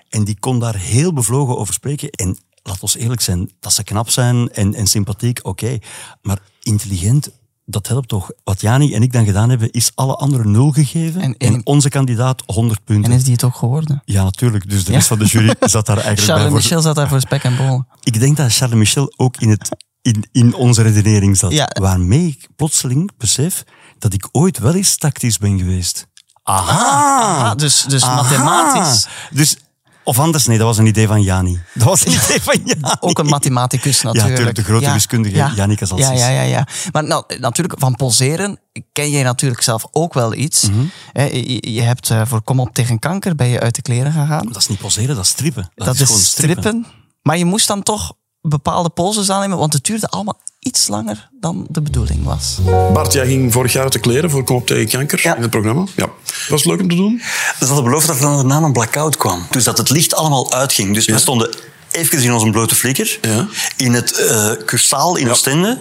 En 0.10 0.24
die 0.24 0.40
kon 0.40 0.60
daar 0.60 0.76
heel 0.76 1.14
bevlogen 1.14 1.58
over 1.58 1.74
spreken. 1.74 2.10
En 2.10 2.38
laat 2.64 2.80
ons 2.82 2.96
eerlijk 2.96 3.22
zijn, 3.22 3.52
dat 3.60 3.74
ze 3.74 3.84
knap 3.84 4.10
zijn 4.10 4.50
en, 4.52 4.74
en 4.74 4.88
sympathiek, 4.88 5.40
oké. 5.44 5.78
Maar 6.22 6.40
intelligent, 6.62 7.30
dat 7.66 7.88
helpt 7.88 8.08
toch. 8.08 8.32
Wat 8.44 8.62
Jani 8.62 8.94
en 8.94 9.02
ik 9.02 9.12
dan 9.12 9.26
gedaan 9.26 9.50
hebben, 9.50 9.72
is 9.72 9.92
alle 9.96 10.16
anderen 10.16 10.52
nul 10.52 10.72
gegeven. 10.72 11.22
En- 11.22 11.36
En, 11.38 11.54
en- 11.54 11.62
onze 11.66 11.90
kandidaat 11.90 12.44
100 12.46 12.84
punten. 12.84 13.12
En 13.12 13.18
is 13.18 13.24
die 13.24 13.34
het 13.34 13.44
ook 13.44 13.56
geworden? 13.56 14.02
Ja, 14.06 14.24
natuurlijk. 14.24 14.70
Dus 14.70 14.84
de 14.84 14.92
Ja. 14.92 14.96
rest 14.98 15.08
van 15.08 15.20
de 15.20 15.26
jury 15.26 15.56
zat 15.60 15.86
daar 15.86 15.96
eigenlijk 15.98 16.20
Charles 16.28 16.42
bij. 16.44 16.52
voor- 16.52 16.60
Michel 16.62 16.82
zat 16.82 16.96
daar 16.96 17.08
voor 17.10 17.20
spek 17.22 17.44
en 17.44 17.58
bol. 17.58 17.84
Ik 18.04 18.20
denk 18.20 18.38
dat 18.38 18.54
Charles 18.56 18.78
Michel 18.78 19.14
ook 19.18 19.38
in, 19.38 19.50
het, 19.50 19.70
in, 20.08 20.28
in 20.32 20.54
onze 20.54 20.82
redenering 20.82 21.38
zat. 21.38 21.52
Ja. 21.52 21.70
Waarmee 21.80 22.28
ik 22.28 22.48
plotseling 22.56 23.12
besef 23.18 23.64
dat 24.00 24.14
ik 24.14 24.30
ooit 24.32 24.58
wel 24.58 24.76
eens 24.76 24.98
tactisch 24.98 25.38
ben 25.38 25.58
geweest. 25.58 26.08
Aha! 26.44 27.50
Ah, 27.50 27.56
dus 27.56 27.86
dus 27.88 28.04
Aha. 28.04 28.16
mathematisch. 28.22 29.08
Dus, 29.32 29.58
of 30.04 30.20
anders, 30.20 30.46
nee, 30.46 30.58
dat 30.58 30.68
was 30.68 30.78
een 30.78 30.86
idee 30.86 31.08
van 31.08 31.22
Jani. 31.22 31.60
Dat 31.74 31.84
was 31.84 32.06
een 32.06 32.12
idee 32.24 32.42
van 32.42 32.62
Jani. 32.66 32.96
Ook 33.00 33.20
een 33.20 33.26
mathematicus 33.26 34.02
natuurlijk. 34.02 34.36
tuurlijk, 34.36 34.56
de 34.56 34.64
grote 34.64 34.92
wiskundige 34.92 35.52
Yannick 35.56 35.82
Azalsis. 35.82 36.08
Ja, 36.08 36.14
ja, 36.14 36.30
ja, 36.30 36.42
ja. 36.42 36.68
Maar 36.92 37.04
nou, 37.04 37.24
natuurlijk, 37.40 37.80
van 37.80 37.96
poseren 37.96 38.60
ken 38.92 39.10
jij 39.10 39.24
natuurlijk 39.24 39.62
zelf 39.62 39.86
ook 39.92 40.14
wel 40.14 40.34
iets. 40.34 40.70
Mhm. 40.70 40.86
Je, 41.14 41.74
je 41.74 41.82
hebt 41.82 42.10
eh, 42.10 42.22
voor 42.26 42.42
Kom 42.42 42.60
op 42.60 42.74
tegen 42.74 43.00
kanker 43.00 43.36
ben 43.36 43.48
je 43.48 43.60
uit 43.60 43.76
de 43.76 43.82
kleren 43.82 44.12
gegaan. 44.12 44.46
Dat 44.46 44.56
is 44.62 44.68
niet 44.68 44.80
poseren, 44.80 45.16
dat 45.16 45.24
is 45.24 45.32
strippen. 45.32 45.72
Dat, 45.76 45.86
Dat, 45.86 45.96
is, 45.96 46.02
is, 46.02 46.08
gewoon 46.08 46.22
strippen. 46.22 46.86
Maar 47.22 47.38
je 47.38 47.46
moest 47.46 47.68
dan 47.68 47.84
toch 47.84 48.14
bepaalde 48.42 48.90
poses 48.90 49.30
aannemen, 49.30 49.58
want 49.58 49.74
het 49.74 49.84
duurde 49.84 50.08
allemaal 50.08 50.40
iets 50.60 50.88
langer 50.88 51.30
dan 51.40 51.66
de 51.70 51.82
bedoeling 51.82 52.24
was. 52.24 52.58
Bart, 52.94 53.14
jij 53.14 53.26
ging 53.26 53.54
vorig 53.54 53.74
jaar 53.74 53.90
de 53.90 54.00
kleren 54.00 54.30
voor 54.30 54.44
Kom 54.44 54.56
op 54.56 54.68
tegen 54.68 54.88
kanker 54.90 55.20
Ja. 55.24 55.36
in 55.36 55.42
het 55.42 55.52
programma. 55.52 55.84
Ja. 55.96 56.10
Was 56.50 56.64
het 56.64 56.66
leuk 56.66 56.82
om 56.82 56.90
te 56.90 56.96
doen? 56.96 57.22
Ze 57.60 57.66
hadden 57.66 57.84
beloofd 57.84 58.08
dat 58.08 58.16
er 58.16 58.22
dan 58.22 58.36
daarna 58.36 58.66
een 58.66 58.74
blackout 58.74 59.18
kwam. 59.18 59.48
Dus 59.52 59.64
dat 59.64 59.78
het 59.78 59.90
licht 59.90 60.16
allemaal 60.16 60.54
uitging. 60.54 60.94
Dus 60.94 61.06
we 61.06 61.18
stonden 61.20 61.56
even 61.92 62.22
in 62.24 62.34
onze 62.34 62.50
blote 62.50 62.76
flikker. 62.76 63.20
Ja. 63.22 63.48
In 63.78 63.94
het 63.94 64.12
eh 64.12 64.52
cursaal 64.66 65.16
in 65.16 65.26
Ja. 65.26 65.32
Oostende. 65.32 65.80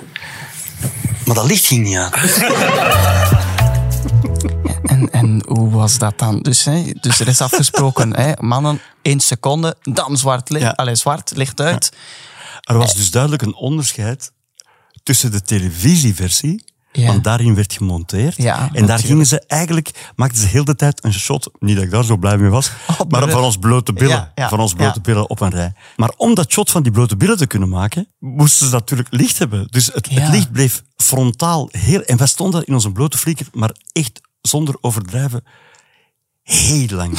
Maar 1.24 1.34
dat 1.34 1.46
licht 1.46 1.66
ging 1.66 1.84
niet 1.84 1.96
uit. 1.96 2.14
En, 4.82 5.10
en 5.10 5.42
hoe 5.48 5.70
was 5.70 5.98
dat 5.98 6.18
dan? 6.18 6.38
Dus, 6.40 6.64
hè, 6.64 6.82
dus 7.00 7.20
er 7.20 7.28
is 7.28 7.40
afgesproken, 7.40 8.16
hè, 8.22 8.32
mannen, 8.40 8.80
één 9.02 9.20
seconde, 9.20 9.76
dan 9.82 10.16
zwart 10.16 10.50
licht, 10.50 10.64
Ja. 10.64 10.70
allez, 10.70 11.00
zwart, 11.00 11.32
licht 11.34 11.60
uit. 11.60 11.92
Er 12.66 12.78
was 12.78 12.94
dus 12.94 13.10
duidelijk 13.10 13.42
een 13.42 13.54
onderscheid 13.54 14.32
tussen 15.02 15.30
de 15.30 15.42
televisieversie 15.42 16.64
Ja. 16.92 17.06
want 17.06 17.24
daarin 17.24 17.54
werd 17.54 17.72
gemonteerd. 17.72 18.36
Ja, 18.36 18.70
en 18.72 18.86
daar 18.86 18.98
gingen 18.98 19.26
ze 19.26 19.44
eigenlijk, 19.46 20.12
maakten 20.16 20.40
ze 20.40 20.46
heel 20.46 20.64
de 20.64 20.74
tijd 20.74 21.04
een 21.04 21.12
shot, 21.12 21.50
niet 21.58 21.74
dat 21.76 21.84
ik 21.84 21.90
daar 21.90 22.04
zo 22.04 22.16
blij 22.16 22.38
mee 22.38 22.50
was, 22.50 22.70
Op 22.98 23.10
maar 23.10 23.30
van 23.30 23.42
ons 23.42 23.56
blote 23.56 23.92
billen. 23.92 24.32
Ja, 24.34 24.48
van 24.48 24.60
ons 24.60 24.74
blote 24.74 25.00
billen 25.00 25.30
op 25.30 25.40
een 25.40 25.50
rij. 25.50 25.72
Maar 25.96 26.12
om 26.16 26.34
dat 26.34 26.52
shot 26.52 26.70
van 26.70 26.82
die 26.82 26.92
blote 26.92 27.16
billen 27.16 27.36
te 27.36 27.46
kunnen 27.46 27.68
maken, 27.68 28.08
moesten 28.18 28.66
ze 28.66 28.72
natuurlijk 28.72 29.08
licht 29.10 29.38
hebben. 29.38 29.66
Dus 29.70 29.86
het, 29.92 30.10
licht 30.10 30.52
bleef 30.52 30.82
frontaal 30.96 31.68
heel... 31.70 32.02
En 32.02 32.16
wij 32.16 32.26
stonden 32.26 32.64
in 32.64 32.74
onze 32.74 32.92
blote 32.92 33.18
flieker, 33.18 33.46
maar 33.52 33.70
echt 33.92 34.20
zonder 34.40 34.76
overdrijven, 34.80 35.44
heel 36.42 36.88
lang. 36.88 37.18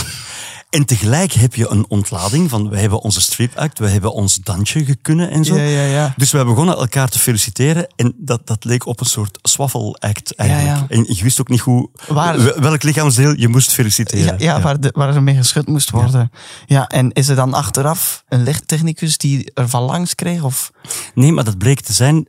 En 0.69 0.85
tegelijk 0.85 1.31
heb 1.33 1.55
je 1.55 1.69
een 1.69 1.85
ontlading 1.87 2.49
van, 2.49 2.69
we 2.69 2.79
hebben 2.79 3.01
onze 3.01 3.21
strip-act, 3.21 3.79
we 3.79 3.87
hebben 3.89 4.13
ons 4.13 4.35
dansje 4.35 4.85
gekunnen 4.85 5.29
en 5.29 5.45
zo. 5.45 5.55
Ja, 5.55 5.63
ja, 5.63 5.81
ja. 5.83 6.13
Dus 6.17 6.31
wij 6.31 6.45
begonnen 6.45 6.77
elkaar 6.77 7.09
te 7.09 7.19
feliciteren 7.19 7.87
en 7.95 8.13
dat, 8.17 8.47
dat 8.47 8.63
leek 8.65 8.85
op 8.85 8.99
een 8.99 9.05
soort 9.05 9.39
swaffel-act 9.41 10.35
eigenlijk. 10.35 10.69
Ja, 10.77 10.85
ja. 10.89 10.95
En 10.95 11.15
je 11.15 11.23
wist 11.23 11.41
ook 11.41 11.47
niet 11.49 11.59
hoe, 11.59 11.89
Waar- 12.07 12.43
wel- 12.43 12.59
welk 12.59 12.83
lichaamsdeel 12.83 13.33
je 13.37 13.47
moest 13.47 13.71
feliciteren. 13.73 14.25
Ja, 14.25 14.35
ja, 14.55 14.61
Waar, 14.61 14.79
de, 14.79 14.89
waar 14.93 15.15
er 15.15 15.23
mee 15.23 15.35
geschud 15.35 15.67
moest 15.67 15.89
worden. 15.89 16.31
Ja. 16.65 16.87
en 16.87 17.11
is 17.11 17.27
er 17.27 17.35
dan 17.35 17.53
achteraf 17.53 18.23
een 18.29 18.43
lichttechnicus 18.43 19.17
die 19.17 19.51
er 19.53 19.69
van 19.69 19.81
langs 19.83 20.15
kreeg? 20.15 20.43
Of? 20.43 20.71
Nee, 21.13 21.31
maar 21.31 21.43
dat 21.43 21.57
bleek 21.57 21.81
te 21.81 21.93
zijn. 21.93 22.27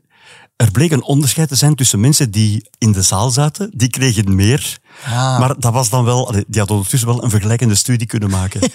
Er 0.58 0.70
bleek 0.70 0.90
een 0.90 1.02
onderscheid 1.02 1.48
te 1.48 1.54
zijn 1.54 1.74
tussen 1.74 2.00
mensen 2.00 2.30
die 2.30 2.68
in 2.78 2.92
de 2.92 3.02
zaal 3.02 3.30
zaten, 3.30 3.70
die 3.74 3.88
kregen 3.90 4.34
meer. 4.34 4.78
Ah. 5.04 5.38
Maar 5.38 5.54
dat 5.58 5.72
was 5.72 5.88
dan 5.90 6.04
wel, 6.04 6.32
die 6.32 6.58
hadden 6.58 6.76
ondertussen 6.76 7.08
wel 7.08 7.24
een 7.24 7.30
vergelijkende 7.30 7.74
studie 7.74 8.06
kunnen 8.06 8.30
maken. 8.30 8.60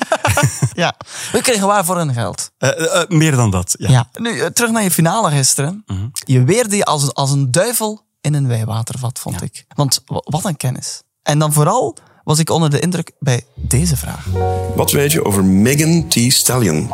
Ja, 0.73 0.95
we 1.31 1.41
kregen 1.41 1.67
waar 1.67 1.85
voor 1.85 1.97
hun 1.97 2.13
geld. 2.13 2.51
Eh, 2.57 2.69
eh, 2.69 3.01
eh, 3.01 3.07
meer 3.09 3.35
dan 3.35 3.51
dat. 3.51 3.75
Ja. 3.77 3.89
Ja. 3.89 4.09
Nu, 4.19 4.51
terug 4.51 4.71
naar 4.71 4.83
je 4.83 4.91
finale 4.91 5.31
gisteren. 5.31 5.83
Je 6.25 6.43
weerde 6.43 6.75
je 6.75 6.85
als, 6.85 7.03
een- 7.03 7.11
als 7.13 7.31
een 7.31 7.51
duivel 7.51 8.01
in 8.21 8.33
een 8.33 8.47
wijwatervat, 8.47 9.19
vond 9.19 9.41
ik. 9.41 9.65
Want 9.75 10.01
wa- 10.05 10.21
wat 10.23 10.45
een 10.45 10.57
kennis. 10.57 11.01
En 11.23 11.39
dan 11.39 11.53
vooral 11.53 11.97
was 12.23 12.39
ik 12.39 12.49
onder 12.49 12.69
de 12.69 12.79
indruk 12.79 13.11
bij 13.19 13.41
deze 13.55 13.97
vraag. 13.97 14.25
Wat 14.75 14.91
weet 14.91 15.11
je 15.11 15.25
over 15.25 15.43
Megan 15.43 16.07
Thee 16.07 16.31
Stallion? 16.31 16.91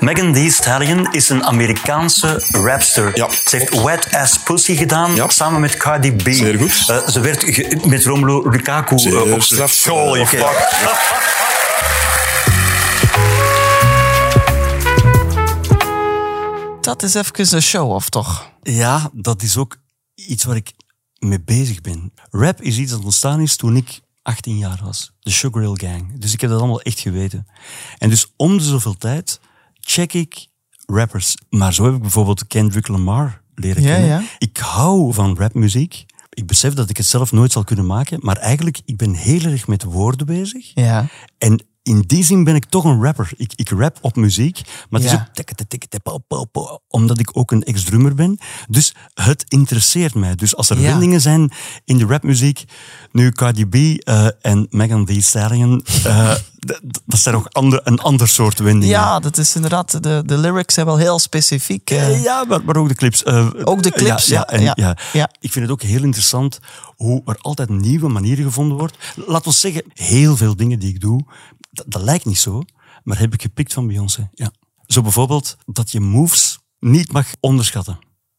Megan 0.00 0.32
Thee 0.32 0.50
Stallion 0.50 1.12
is 1.12 1.28
een 1.28 1.44
Amerikaanse 1.44 2.44
rapster. 2.50 3.10
Ja. 3.16 3.30
Ze 3.30 3.56
heeft 3.56 3.82
Wet 3.82 4.08
Ass 4.14 4.38
Pussy 4.38 4.76
gedaan 4.76 5.14
Ja. 5.14 5.28
samen 5.28 5.60
met 5.60 5.76
Cardi 5.76 6.12
B. 6.12 6.28
Zeer 6.30 6.58
goed. 6.58 6.84
Eh, 6.88 7.08
ze 7.08 7.20
werd 7.20 7.44
ge- 7.44 7.80
met 7.86 8.04
Romelu 8.04 8.50
Lukaku 8.50 8.96
eh, 8.96 9.32
op 9.32 9.42
straf. 9.42 9.72
Fuck. 9.72 10.40
Dat 16.80 17.02
is 17.02 17.14
even 17.14 17.54
een 17.56 17.62
show-off, 17.62 18.08
toch? 18.08 18.50
Ja, 18.62 19.10
dat 19.12 19.42
is 19.42 19.56
ook 19.56 19.76
iets 20.14 20.44
waar 20.44 20.56
ik 20.56 20.72
mee 21.18 21.40
bezig 21.40 21.80
ben. 21.80 22.12
Rap 22.30 22.62
is 22.62 22.78
iets 22.78 22.90
dat 22.90 23.04
ontstaan 23.04 23.40
is 23.40 23.56
toen 23.56 23.76
ik 23.76 24.00
18 24.22 24.56
jaar 24.58 24.80
was. 24.84 25.12
De 25.20 25.30
Sugar 25.30 25.62
Hill 25.62 25.88
Gang. 25.88 26.18
Dus 26.20 26.32
ik 26.32 26.40
heb 26.40 26.50
dat 26.50 26.58
allemaal 26.58 26.80
echt 26.80 26.98
geweten. 27.00 27.46
En 27.98 28.08
dus 28.10 28.26
om 28.36 28.56
de 28.58 28.64
zoveel 28.64 28.94
tijd 28.96 29.40
check 29.80 30.12
ik 30.12 30.46
rappers. 30.86 31.34
Maar 31.50 31.74
zo 31.74 31.84
heb 31.84 31.94
ik 31.94 32.00
bijvoorbeeld 32.00 32.46
Kendrick 32.46 32.88
Lamar 32.88 33.42
leren 33.54 33.82
Ja, 33.82 33.88
kennen. 33.88 34.08
ja. 34.08 34.22
Ik 34.38 34.56
hou 34.56 35.14
van 35.14 35.36
rapmuziek. 35.38 36.04
Ik 36.30 36.46
besef 36.46 36.74
dat 36.74 36.90
ik 36.90 36.96
het 36.96 37.06
zelf 37.06 37.32
nooit 37.32 37.52
zal 37.52 37.64
kunnen 37.64 37.86
maken. 37.86 38.18
Maar 38.22 38.36
eigenlijk, 38.36 38.80
ik 38.84 38.96
ben 38.96 39.14
heel 39.14 39.42
erg 39.42 39.66
met 39.66 39.82
woorden 39.82 40.26
bezig. 40.26 40.70
Ja. 40.74 41.06
En 41.38 41.64
in 41.82 42.00
die 42.06 42.24
zin 42.24 42.44
ben 42.44 42.54
ik 42.54 42.64
toch 42.64 42.84
een 42.84 43.02
rapper. 43.02 43.30
Ik, 43.36 43.52
ik 43.56 43.68
rap 43.70 43.98
op 44.00 44.16
muziek, 44.16 44.60
maar 44.90 45.00
het 45.00 45.10
Ja. 45.10 45.16
is 45.16 45.20
ook 45.22 45.34
tikke, 45.34 45.54
tikke, 45.54 45.88
tikke, 45.88 46.48
omdat 46.88 47.18
ik 47.18 47.36
ook 47.36 47.50
een 47.50 47.62
ex-drummer 47.62 48.14
ben. 48.14 48.38
Dus 48.68 48.94
het 49.14 49.44
interesseert 49.48 50.14
mij. 50.14 50.34
Dus 50.34 50.56
als 50.56 50.70
er 50.70 50.80
Ja. 50.80 50.86
wendingen 50.90 51.20
zijn 51.20 51.52
in 51.84 51.98
de 51.98 52.06
rapmuziek, 52.06 52.64
nu 53.12 53.30
Cardi 53.30 53.66
B 53.66 53.74
eh, 53.74 54.26
en 54.40 54.66
Megan 54.70 55.04
Thee 55.04 55.22
Stallion, 55.22 55.84
eh, 56.04 56.32
d- 56.66 56.80
dat 57.06 57.20
zijn 57.20 57.34
ook 57.34 57.46
ander, 57.46 57.80
een 57.84 57.98
ander 58.00 58.28
soort 58.28 58.58
wendingen. 58.58 58.88
Ja, 58.94 59.18
dat 59.18 59.38
is 59.38 59.54
inderdaad, 59.54 60.02
de, 60.02 60.22
de 60.26 60.38
lyrics 60.38 60.74
zijn 60.74 60.86
wel 60.86 60.96
heel 60.96 61.18
specifiek. 61.18 61.90
eh. 61.90 62.08
Eh, 62.08 62.22
Ja, 62.22 62.44
maar, 62.48 62.64
maar 62.64 62.76
ook 62.76 62.88
de 62.88 62.94
clips. 62.94 63.22
eh, 63.22 63.48
Ook 63.64 63.82
de 63.82 63.90
clips, 63.90 64.26
ja. 64.26 64.34
ja, 64.34 64.46
en, 64.48 64.62
ja, 64.62 64.96
ja. 65.12 65.30
Ik 65.40 65.52
vind 65.52 65.64
het 65.64 65.70
ook 65.74 65.82
heel 65.82 66.02
interessant 66.02 66.58
hoe 66.96 67.22
er 67.24 67.36
altijd 67.40 67.68
nieuwe 67.68 68.08
manieren 68.08 68.44
gevonden 68.44 68.76
wordt. 68.78 68.96
Laat 69.26 69.46
ons 69.46 69.60
zeggen, 69.60 69.82
heel 69.94 70.36
veel 70.36 70.56
dingen 70.56 70.78
die 70.78 70.88
ik 70.94 71.00
doe, 71.00 71.24
dat, 71.70 71.84
dat 71.88 72.02
lijkt 72.02 72.24
niet 72.24 72.38
zo, 72.38 72.62
maar 73.02 73.18
heb 73.18 73.32
ik 73.34 73.42
gepikt 73.42 73.72
van 73.72 73.86
Beyoncé. 73.86 74.30
Ja. 74.34 74.52
Zo 74.86 75.02
bijvoorbeeld 75.02 75.56
dat 75.66 75.90
je 75.90 76.00
moves 76.00 76.58
niet 76.78 77.12
mag 77.12 77.26
onderschatten. 77.40 77.98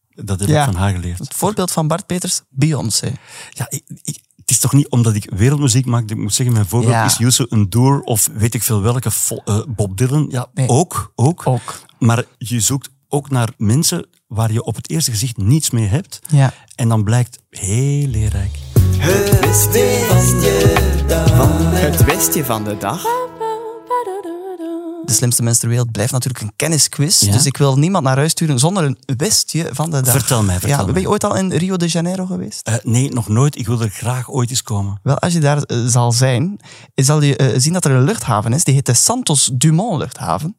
Dat 0.10 0.40
heb 0.40 0.50
Ja. 0.50 0.60
ik 0.60 0.72
van 0.72 0.82
haar 0.82 0.92
geleerd. 0.94 1.18
Het 1.20 1.34
voorbeeld 1.34 1.72
van 1.72 1.88
Bart 1.88 2.06
Peters, 2.06 2.42
Beyoncé. 2.50 3.12
Ja, 3.50 3.66
ik, 3.70 3.84
ik- 4.04 4.22
het 4.36 4.50
is 4.50 4.60
toch 4.60 4.74
niet 4.74 4.90
omdat 4.90 5.16
ik 5.16 5.30
wereldmuziek 5.36 5.86
maak, 5.86 6.02
dat 6.02 6.12
ik 6.12 6.18
moet 6.24 6.34
zeggen, 6.34 6.56
mijn 6.56 6.68
voorbeeld 6.68 6.94
Ja. 6.94 7.06
is 7.06 7.18
Youssou 7.18 7.48
N'Dour 7.58 8.02
of 8.02 8.30
weet 8.34 8.54
ik 8.54 8.64
veel 8.64 8.82
welke, 8.82 9.10
eh, 9.46 9.62
Bob 9.68 9.98
Dylan. 9.98 10.26
Ja, 10.30 10.48
Nee. 10.54 10.68
ook, 10.68 11.12
ook. 11.16 11.48
Ook. 11.48 11.82
Maar 12.00 12.24
je 12.38 12.60
zoekt 12.60 12.90
ook 13.08 13.30
naar 13.30 13.50
mensen 13.58 14.08
waar 14.28 14.52
je 14.52 14.64
op 14.64 14.76
het 14.76 14.90
eerste 14.90 15.12
gezicht 15.12 15.38
niets 15.38 15.70
mee 15.70 15.88
hebt. 15.88 16.20
Ja. 16.30 16.54
En 16.76 16.90
dan 16.90 17.04
blijkt 17.04 17.40
heel 17.50 18.08
leerrijk. 18.08 18.58
Het 21.82 22.04
westje 22.04 22.46
van 22.46 22.64
de 22.64 22.78
dag. 22.78 23.02
De 25.06 25.14
slimste 25.14 25.44
mens 25.44 25.58
ter 25.58 25.70
wereld 25.70 25.92
blijft 25.92 26.12
natuurlijk 26.12 26.44
een 26.44 26.52
kennisquiz. 26.56 27.20
Ja. 27.20 27.32
Dus 27.32 27.46
ik 27.46 27.58
wil 27.58 27.78
niemand 27.78 28.04
naar 28.04 28.18
huis 28.18 28.32
sturen 28.32 28.60
zonder 28.60 28.84
een 28.84 28.98
westje 29.18 29.70
van 29.72 29.92
de 29.92 30.02
dag. 30.02 30.14
Vertel 30.14 30.44
mij, 30.44 30.60
vertel 30.60 30.78
ja, 30.78 30.84
mij. 30.84 30.94
Ben 30.94 31.02
je 31.02 31.10
ooit 31.10 31.24
al 31.24 31.36
in 31.36 31.52
Rio 31.52 31.78
de 31.78 31.88
Janeiro 31.88 32.26
geweest? 32.26 32.68
Eh, 32.68 32.74
nee, 32.84 33.12
nog 33.12 33.28
nooit. 33.28 33.58
Ik 33.58 33.68
wil 33.68 33.82
er 33.82 33.90
graag 33.90 34.30
ooit 34.30 34.50
eens 34.50 34.64
komen. 34.64 35.00
Wel, 35.04 35.20
als 35.20 35.34
je 35.34 35.40
daar 35.40 35.62
eh, 35.62 35.78
zal 35.86 36.12
zijn, 36.12 36.60
zal 36.96 37.22
je 37.22 37.36
eh, 37.36 37.60
zien 37.60 37.74
dat 37.74 37.86
er 37.86 37.92
een 37.92 38.04
luchthaven 38.04 38.54
is. 38.54 38.64
Die 38.64 38.74
heet 38.74 38.86
de 38.86 38.94
Santos 38.94 39.50
Dumont 39.54 40.00
luchthaven. 40.00 40.56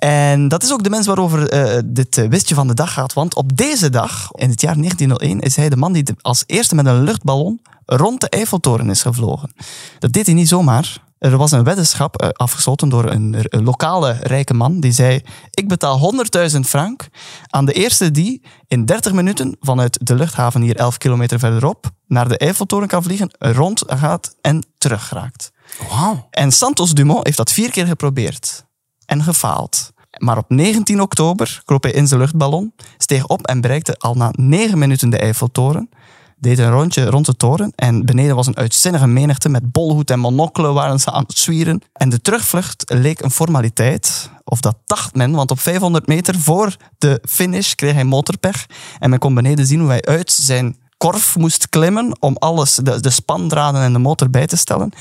En 0.00 0.48
dat 0.48 0.62
is 0.62 0.72
ook 0.72 0.82
de 0.82 0.90
mens 0.90 1.06
waarover 1.06 1.48
eh, 1.48 1.82
dit 1.84 2.18
eh, 2.18 2.28
wistje 2.28 2.54
van 2.54 2.66
de 2.66 2.74
dag 2.74 2.92
gaat. 2.92 3.12
Want 3.12 3.34
op 3.34 3.56
deze 3.56 3.90
dag, 3.90 4.28
in 4.32 4.50
het 4.50 4.60
jaar 4.60 4.74
1901, 4.74 5.40
is 5.40 5.56
hij 5.56 5.68
de 5.68 5.76
man 5.76 5.92
die 5.92 6.04
als 6.20 6.44
eerste 6.46 6.74
met 6.74 6.86
een 6.86 7.02
luchtballon 7.02 7.60
rond 7.86 8.20
de 8.20 8.28
Eiffeltoren 8.28 8.90
is 8.90 9.02
gevlogen. 9.02 9.52
Dat 9.98 10.12
deed 10.12 10.26
hij 10.26 10.34
niet 10.34 10.48
zomaar. 10.48 11.02
Er 11.18 11.36
was 11.36 11.50
een 11.50 11.64
weddenschap 11.64 12.16
eh, 12.16 12.28
afgesloten 12.28 12.88
door 12.88 13.10
een, 13.10 13.36
een 13.38 13.64
lokale 13.64 14.16
rijke 14.20 14.54
man. 14.54 14.80
Die 14.80 14.92
zei, 14.92 15.20
ik 15.50 15.68
betaal 15.68 16.12
100.000 16.52 16.60
frank 16.60 17.08
aan 17.46 17.64
de 17.64 17.72
eerste 17.72 18.10
die 18.10 18.42
in 18.66 18.84
30 18.84 19.12
minuten 19.12 19.56
vanuit 19.60 19.98
de 20.06 20.14
luchthaven 20.14 20.60
hier 20.60 20.76
11 20.76 20.96
kilometer 20.96 21.38
verderop 21.38 21.90
naar 22.06 22.28
de 22.28 22.38
Eiffeltoren 22.38 22.88
kan 22.88 23.02
vliegen, 23.02 23.30
rond 23.38 23.82
gaat 23.86 24.36
en 24.40 24.66
terugraakt. 24.78 25.52
Wauw. 25.90 26.26
En 26.30 26.52
Santos 26.52 26.94
Dumont 26.94 27.24
heeft 27.24 27.36
dat 27.36 27.52
vier 27.52 27.70
keer 27.70 27.86
geprobeerd 27.86 28.68
en 29.10 29.22
gefaald. 29.22 29.92
Maar 30.18 30.36
op 30.36 30.44
19 30.48 31.00
oktober 31.00 31.62
kroop 31.64 31.82
hij 31.82 31.92
in 31.92 32.06
zijn 32.06 32.20
luchtballon, 32.20 32.72
steeg 32.98 33.26
op 33.26 33.46
en 33.46 33.60
bereikte 33.60 33.96
al 33.98 34.14
na 34.14 34.32
9 34.36 34.78
minuten 34.78 35.10
de 35.10 35.18
Eiffeltoren. 35.18 35.90
Deed 36.38 36.58
een 36.58 36.70
rondje 36.70 37.04
rond 37.04 37.26
de 37.26 37.36
toren 37.36 37.72
en 37.76 38.04
beneden 38.04 38.36
was 38.36 38.46
een 38.46 38.56
uitzinnige 38.56 39.06
menigte 39.06 39.48
met 39.48 39.72
bolhoed 39.72 40.10
en 40.10 40.18
monocle 40.18 40.72
waren 40.72 41.00
ze 41.00 41.10
aan 41.10 41.24
het 41.26 41.38
zwieren. 41.38 41.82
En 41.92 42.08
de 42.08 42.20
terugvlucht 42.20 42.84
leek 42.86 43.20
een 43.20 43.30
formaliteit, 43.30 44.30
of 44.44 44.60
dat 44.60 44.76
dacht 44.86 45.14
men, 45.14 45.32
want 45.32 45.50
op 45.50 45.60
500 45.60 46.06
meter 46.06 46.38
voor 46.38 46.76
de 46.98 47.22
finish 47.28 47.74
kreeg 47.74 47.94
hij 47.94 48.04
motorpech. 48.04 48.66
En 48.98 49.10
men 49.10 49.18
kon 49.18 49.34
beneden 49.34 49.66
zien 49.66 49.80
hoe 49.80 49.88
hij 49.88 50.02
uit 50.02 50.32
zijn 50.32 50.76
korf 51.00 51.36
moest 51.36 51.68
klimmen 51.68 52.16
om 52.18 52.36
alles, 52.38 52.74
de, 52.74 53.00
de 53.00 53.10
spandraden 53.10 53.82
en 53.82 53.92
de 53.92 53.98
motor 53.98 54.30
bij 54.30 54.46
te 54.46 54.56
stellen. 54.56 54.92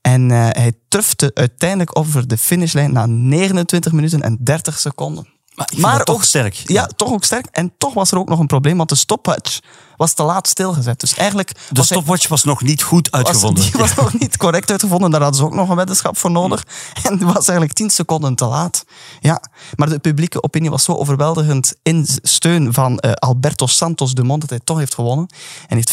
En 0.00 0.30
eh, 0.30 0.48
hij 0.50 0.72
trufte 0.88 1.30
uiteindelijk 1.34 1.98
over 1.98 2.28
de 2.28 2.38
finishlijn 2.38 2.92
na 2.92 3.06
29 3.06 3.92
minuten 3.92 4.22
en 4.22 4.36
30 4.40 4.78
seconden. 4.78 5.33
Maar 5.76 6.04
toch 6.04 6.24
sterk. 6.24 6.54
Ja, 6.54 6.86
toch 6.96 7.12
ook 7.12 7.24
sterk. 7.24 7.46
En 7.50 7.72
toch 7.78 7.94
was 7.94 8.10
er 8.10 8.18
ook 8.18 8.28
nog 8.28 8.38
een 8.38 8.46
probleem, 8.46 8.76
want 8.76 8.88
de 8.88 8.94
stopwatch 8.94 9.58
was 9.96 10.12
te 10.12 10.22
laat 10.22 10.48
stilgezet. 10.48 11.00
Dus 11.00 11.14
eigenlijk 11.14 11.48
De 11.48 11.60
was 11.68 11.88
hij- 11.88 11.98
stopwatch 11.98 12.28
was 12.28 12.44
nog 12.44 12.62
niet 12.62 12.82
goed 12.82 13.10
was, 13.10 13.20
uitgevonden. 13.24 13.62
die 13.62 13.72
was 13.72 13.94
nog 13.94 14.18
niet 14.18 14.36
correct 14.36 14.70
uitgevonden. 14.70 15.10
Daar 15.10 15.20
hadden 15.20 15.40
ze 15.40 15.46
ook 15.46 15.54
nog 15.54 15.68
een 15.68 15.76
weddenschap 15.76 16.16
voor 16.18 16.30
nodig. 16.30 16.64
En 17.02 17.16
die 17.16 17.26
was 17.26 17.46
eigenlijk 17.48 17.72
10 17.72 17.90
seconden 17.90 18.34
te 18.34 18.44
laat. 18.44 18.84
Ja, 19.20 19.42
maar 19.74 19.88
de 19.88 19.98
publieke 19.98 20.42
opinie 20.42 20.70
was 20.70 20.84
zo 20.84 20.92
overweldigend 20.92 21.74
in 21.82 22.06
steun 22.22 22.72
van 22.72 22.98
eh, 22.98 23.12
Alberto 23.12 23.66
Santos 23.66 24.12
Dumont 24.14 24.40
dat 24.40 24.50
hij 24.50 24.60
toch 24.64 24.78
heeft 24.78 24.94
gewonnen. 24.94 25.26
En 25.68 25.76
heeft 25.76 25.90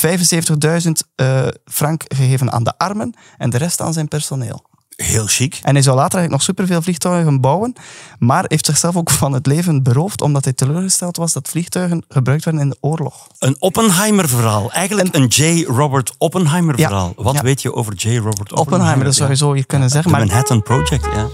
75.000 0.86 0.91
eh, 1.15 1.47
frank 1.65 2.04
gegeven 2.08 2.52
aan 2.52 2.63
de 2.63 2.78
armen 2.78 3.13
en 3.38 3.50
de 3.50 3.58
rest 3.58 3.82
aan 3.82 3.93
zijn 3.93 4.08
personeel. 4.08 4.69
Heel 5.01 5.25
chic. 5.27 5.59
En 5.63 5.73
hij 5.73 5.83
zou 5.83 5.95
later 5.95 6.19
eigenlijk 6.19 6.31
nog 6.31 6.41
superveel 6.41 6.81
vliegtuigen 6.81 7.41
bouwen, 7.41 7.73
maar 8.19 8.45
heeft 8.47 8.65
zichzelf 8.65 8.95
ook 8.95 9.09
van 9.09 9.33
het 9.33 9.45
leven 9.45 9.83
beroofd 9.83 10.21
omdat 10.21 10.43
hij 10.43 10.53
teleurgesteld 10.53 11.17
was 11.17 11.33
dat 11.33 11.49
vliegtuigen 11.49 12.03
gebruikt 12.07 12.45
werden 12.45 12.61
in 12.61 12.69
de 12.69 12.77
oorlog. 12.79 13.27
Een 13.39 13.55
Oppenheimer-verhaal. 13.59 14.71
Eigenlijk 14.71 15.15
een 15.15 15.25
J. 15.27 15.63
Robert 15.63 16.13
Oppenheimer-verhaal. 16.17 17.13
Wat 17.15 17.35
ja. 17.35 17.41
weet 17.41 17.61
je 17.61 17.73
over 17.73 17.93
J. 17.93 18.07
Robert 18.07 18.27
Oppenheimer? 18.27 18.61
Oppenheimer, 18.61 19.05
dat 19.05 19.15
zou 19.15 19.29
je 19.29 19.35
zo 19.35 19.53
hier 19.53 19.65
kunnen 19.65 19.89
zeggen. 19.89 20.11
Maar 20.11 20.19
Manhattan 20.19 20.61
Project, 20.61 21.05
ja. 21.13 21.27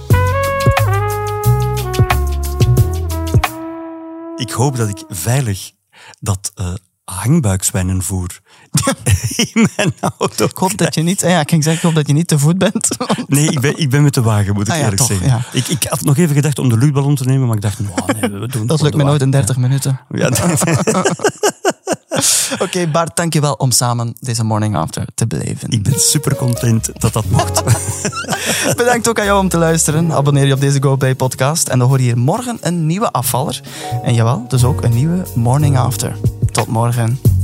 Ik 4.36 4.52
hoop 4.52 4.76
dat 4.78 4.90
ik 4.90 5.04
veilig 5.10 5.72
dat 6.20 6.52
hangbuikzwijnenvoer 7.12 8.40
in 9.54 9.68
mijn 9.76 9.94
auto. 10.18 10.46
Ik 10.46 10.58
hoop 10.58 10.78
dat 10.78 10.96
je 10.96 11.02
niet... 11.02 11.22
Ja, 11.22 11.40
ik 11.40 11.50
ging 11.50 11.64
zeggen, 11.64 11.82
ik 11.82 11.88
hoop 11.88 11.96
dat 11.96 12.08
je 12.08 12.14
niet 12.14 12.28
te 12.28 12.40
voet 12.40 12.58
bent. 12.58 12.88
Nee, 13.28 13.52
ik 13.52 13.60
ben, 13.60 13.78
ik 13.78 13.90
ben 13.90 14.04
met 14.04 14.14
de 14.14 14.22
wagen, 14.22 14.54
moet 14.54 14.68
ik 14.68 14.74
Ah 14.74 14.78
ja, 14.78 14.84
eerlijk 14.84 15.02
toch, 15.02 15.08
zeggen. 15.08 15.28
ja. 15.28 15.42
Ik, 15.52 15.68
ik 15.68 15.84
had 15.90 16.02
nog 16.02 16.18
even 16.18 16.36
gedacht 16.36 16.60
om 16.60 16.70
de 16.70 16.78
luchtballon 16.78 17.16
te 17.16 17.24
nemen, 17.24 17.48
maar 17.48 17.56
ik 17.56 17.62
dacht, 17.62 17.80
nou, 17.80 17.94
nee, 18.20 18.30
we 18.40 18.48
doen 18.48 18.68
Dat 18.68 18.82
lukt 18.82 18.96
me 18.96 19.04
nooit 19.04 19.22
in 19.22 19.32
wagen. 19.32 19.46
30 19.46 19.58
minuten. 19.58 20.00
Ja, 20.10 20.30
Oké, 22.60 22.88
Bart, 22.88 23.16
dankjewel 23.16 23.54
om 23.54 23.72
samen 23.72 24.16
deze 24.20 24.44
morning 24.44 24.76
after 24.76 25.06
te 25.16 25.28
beleven. 25.28 25.70
ik 25.70 25.84
ben 25.84 26.00
super 26.00 26.36
content 26.36 26.90
dat 27.02 27.14
dat 27.14 27.26
mocht. 27.30 27.64
Bedankt 28.76 29.10
ook 29.10 29.20
aan 29.20 29.26
jou 29.26 29.40
om 29.40 29.50
te 29.50 29.58
luisteren. 29.58 30.12
Abonneer 30.12 30.46
je 30.46 30.54
op 30.54 30.60
deze 30.60 30.82
GoPlay 30.84 31.16
podcast 31.16 31.68
en 31.68 31.80
dan 31.80 31.88
hoor 31.88 31.98
je 31.98 32.04
hier 32.04 32.18
morgen 32.18 32.58
een 32.62 32.86
nieuwe 32.86 33.12
afvaller. 33.12 33.62
En 34.04 34.14
jawel, 34.14 34.46
dus 34.48 34.64
ook 34.64 34.84
een 34.84 34.94
nieuwe 34.94 35.24
morning 35.36 35.78
after. 35.78 36.16
Tot 36.58 36.68
morgen. 36.68 37.37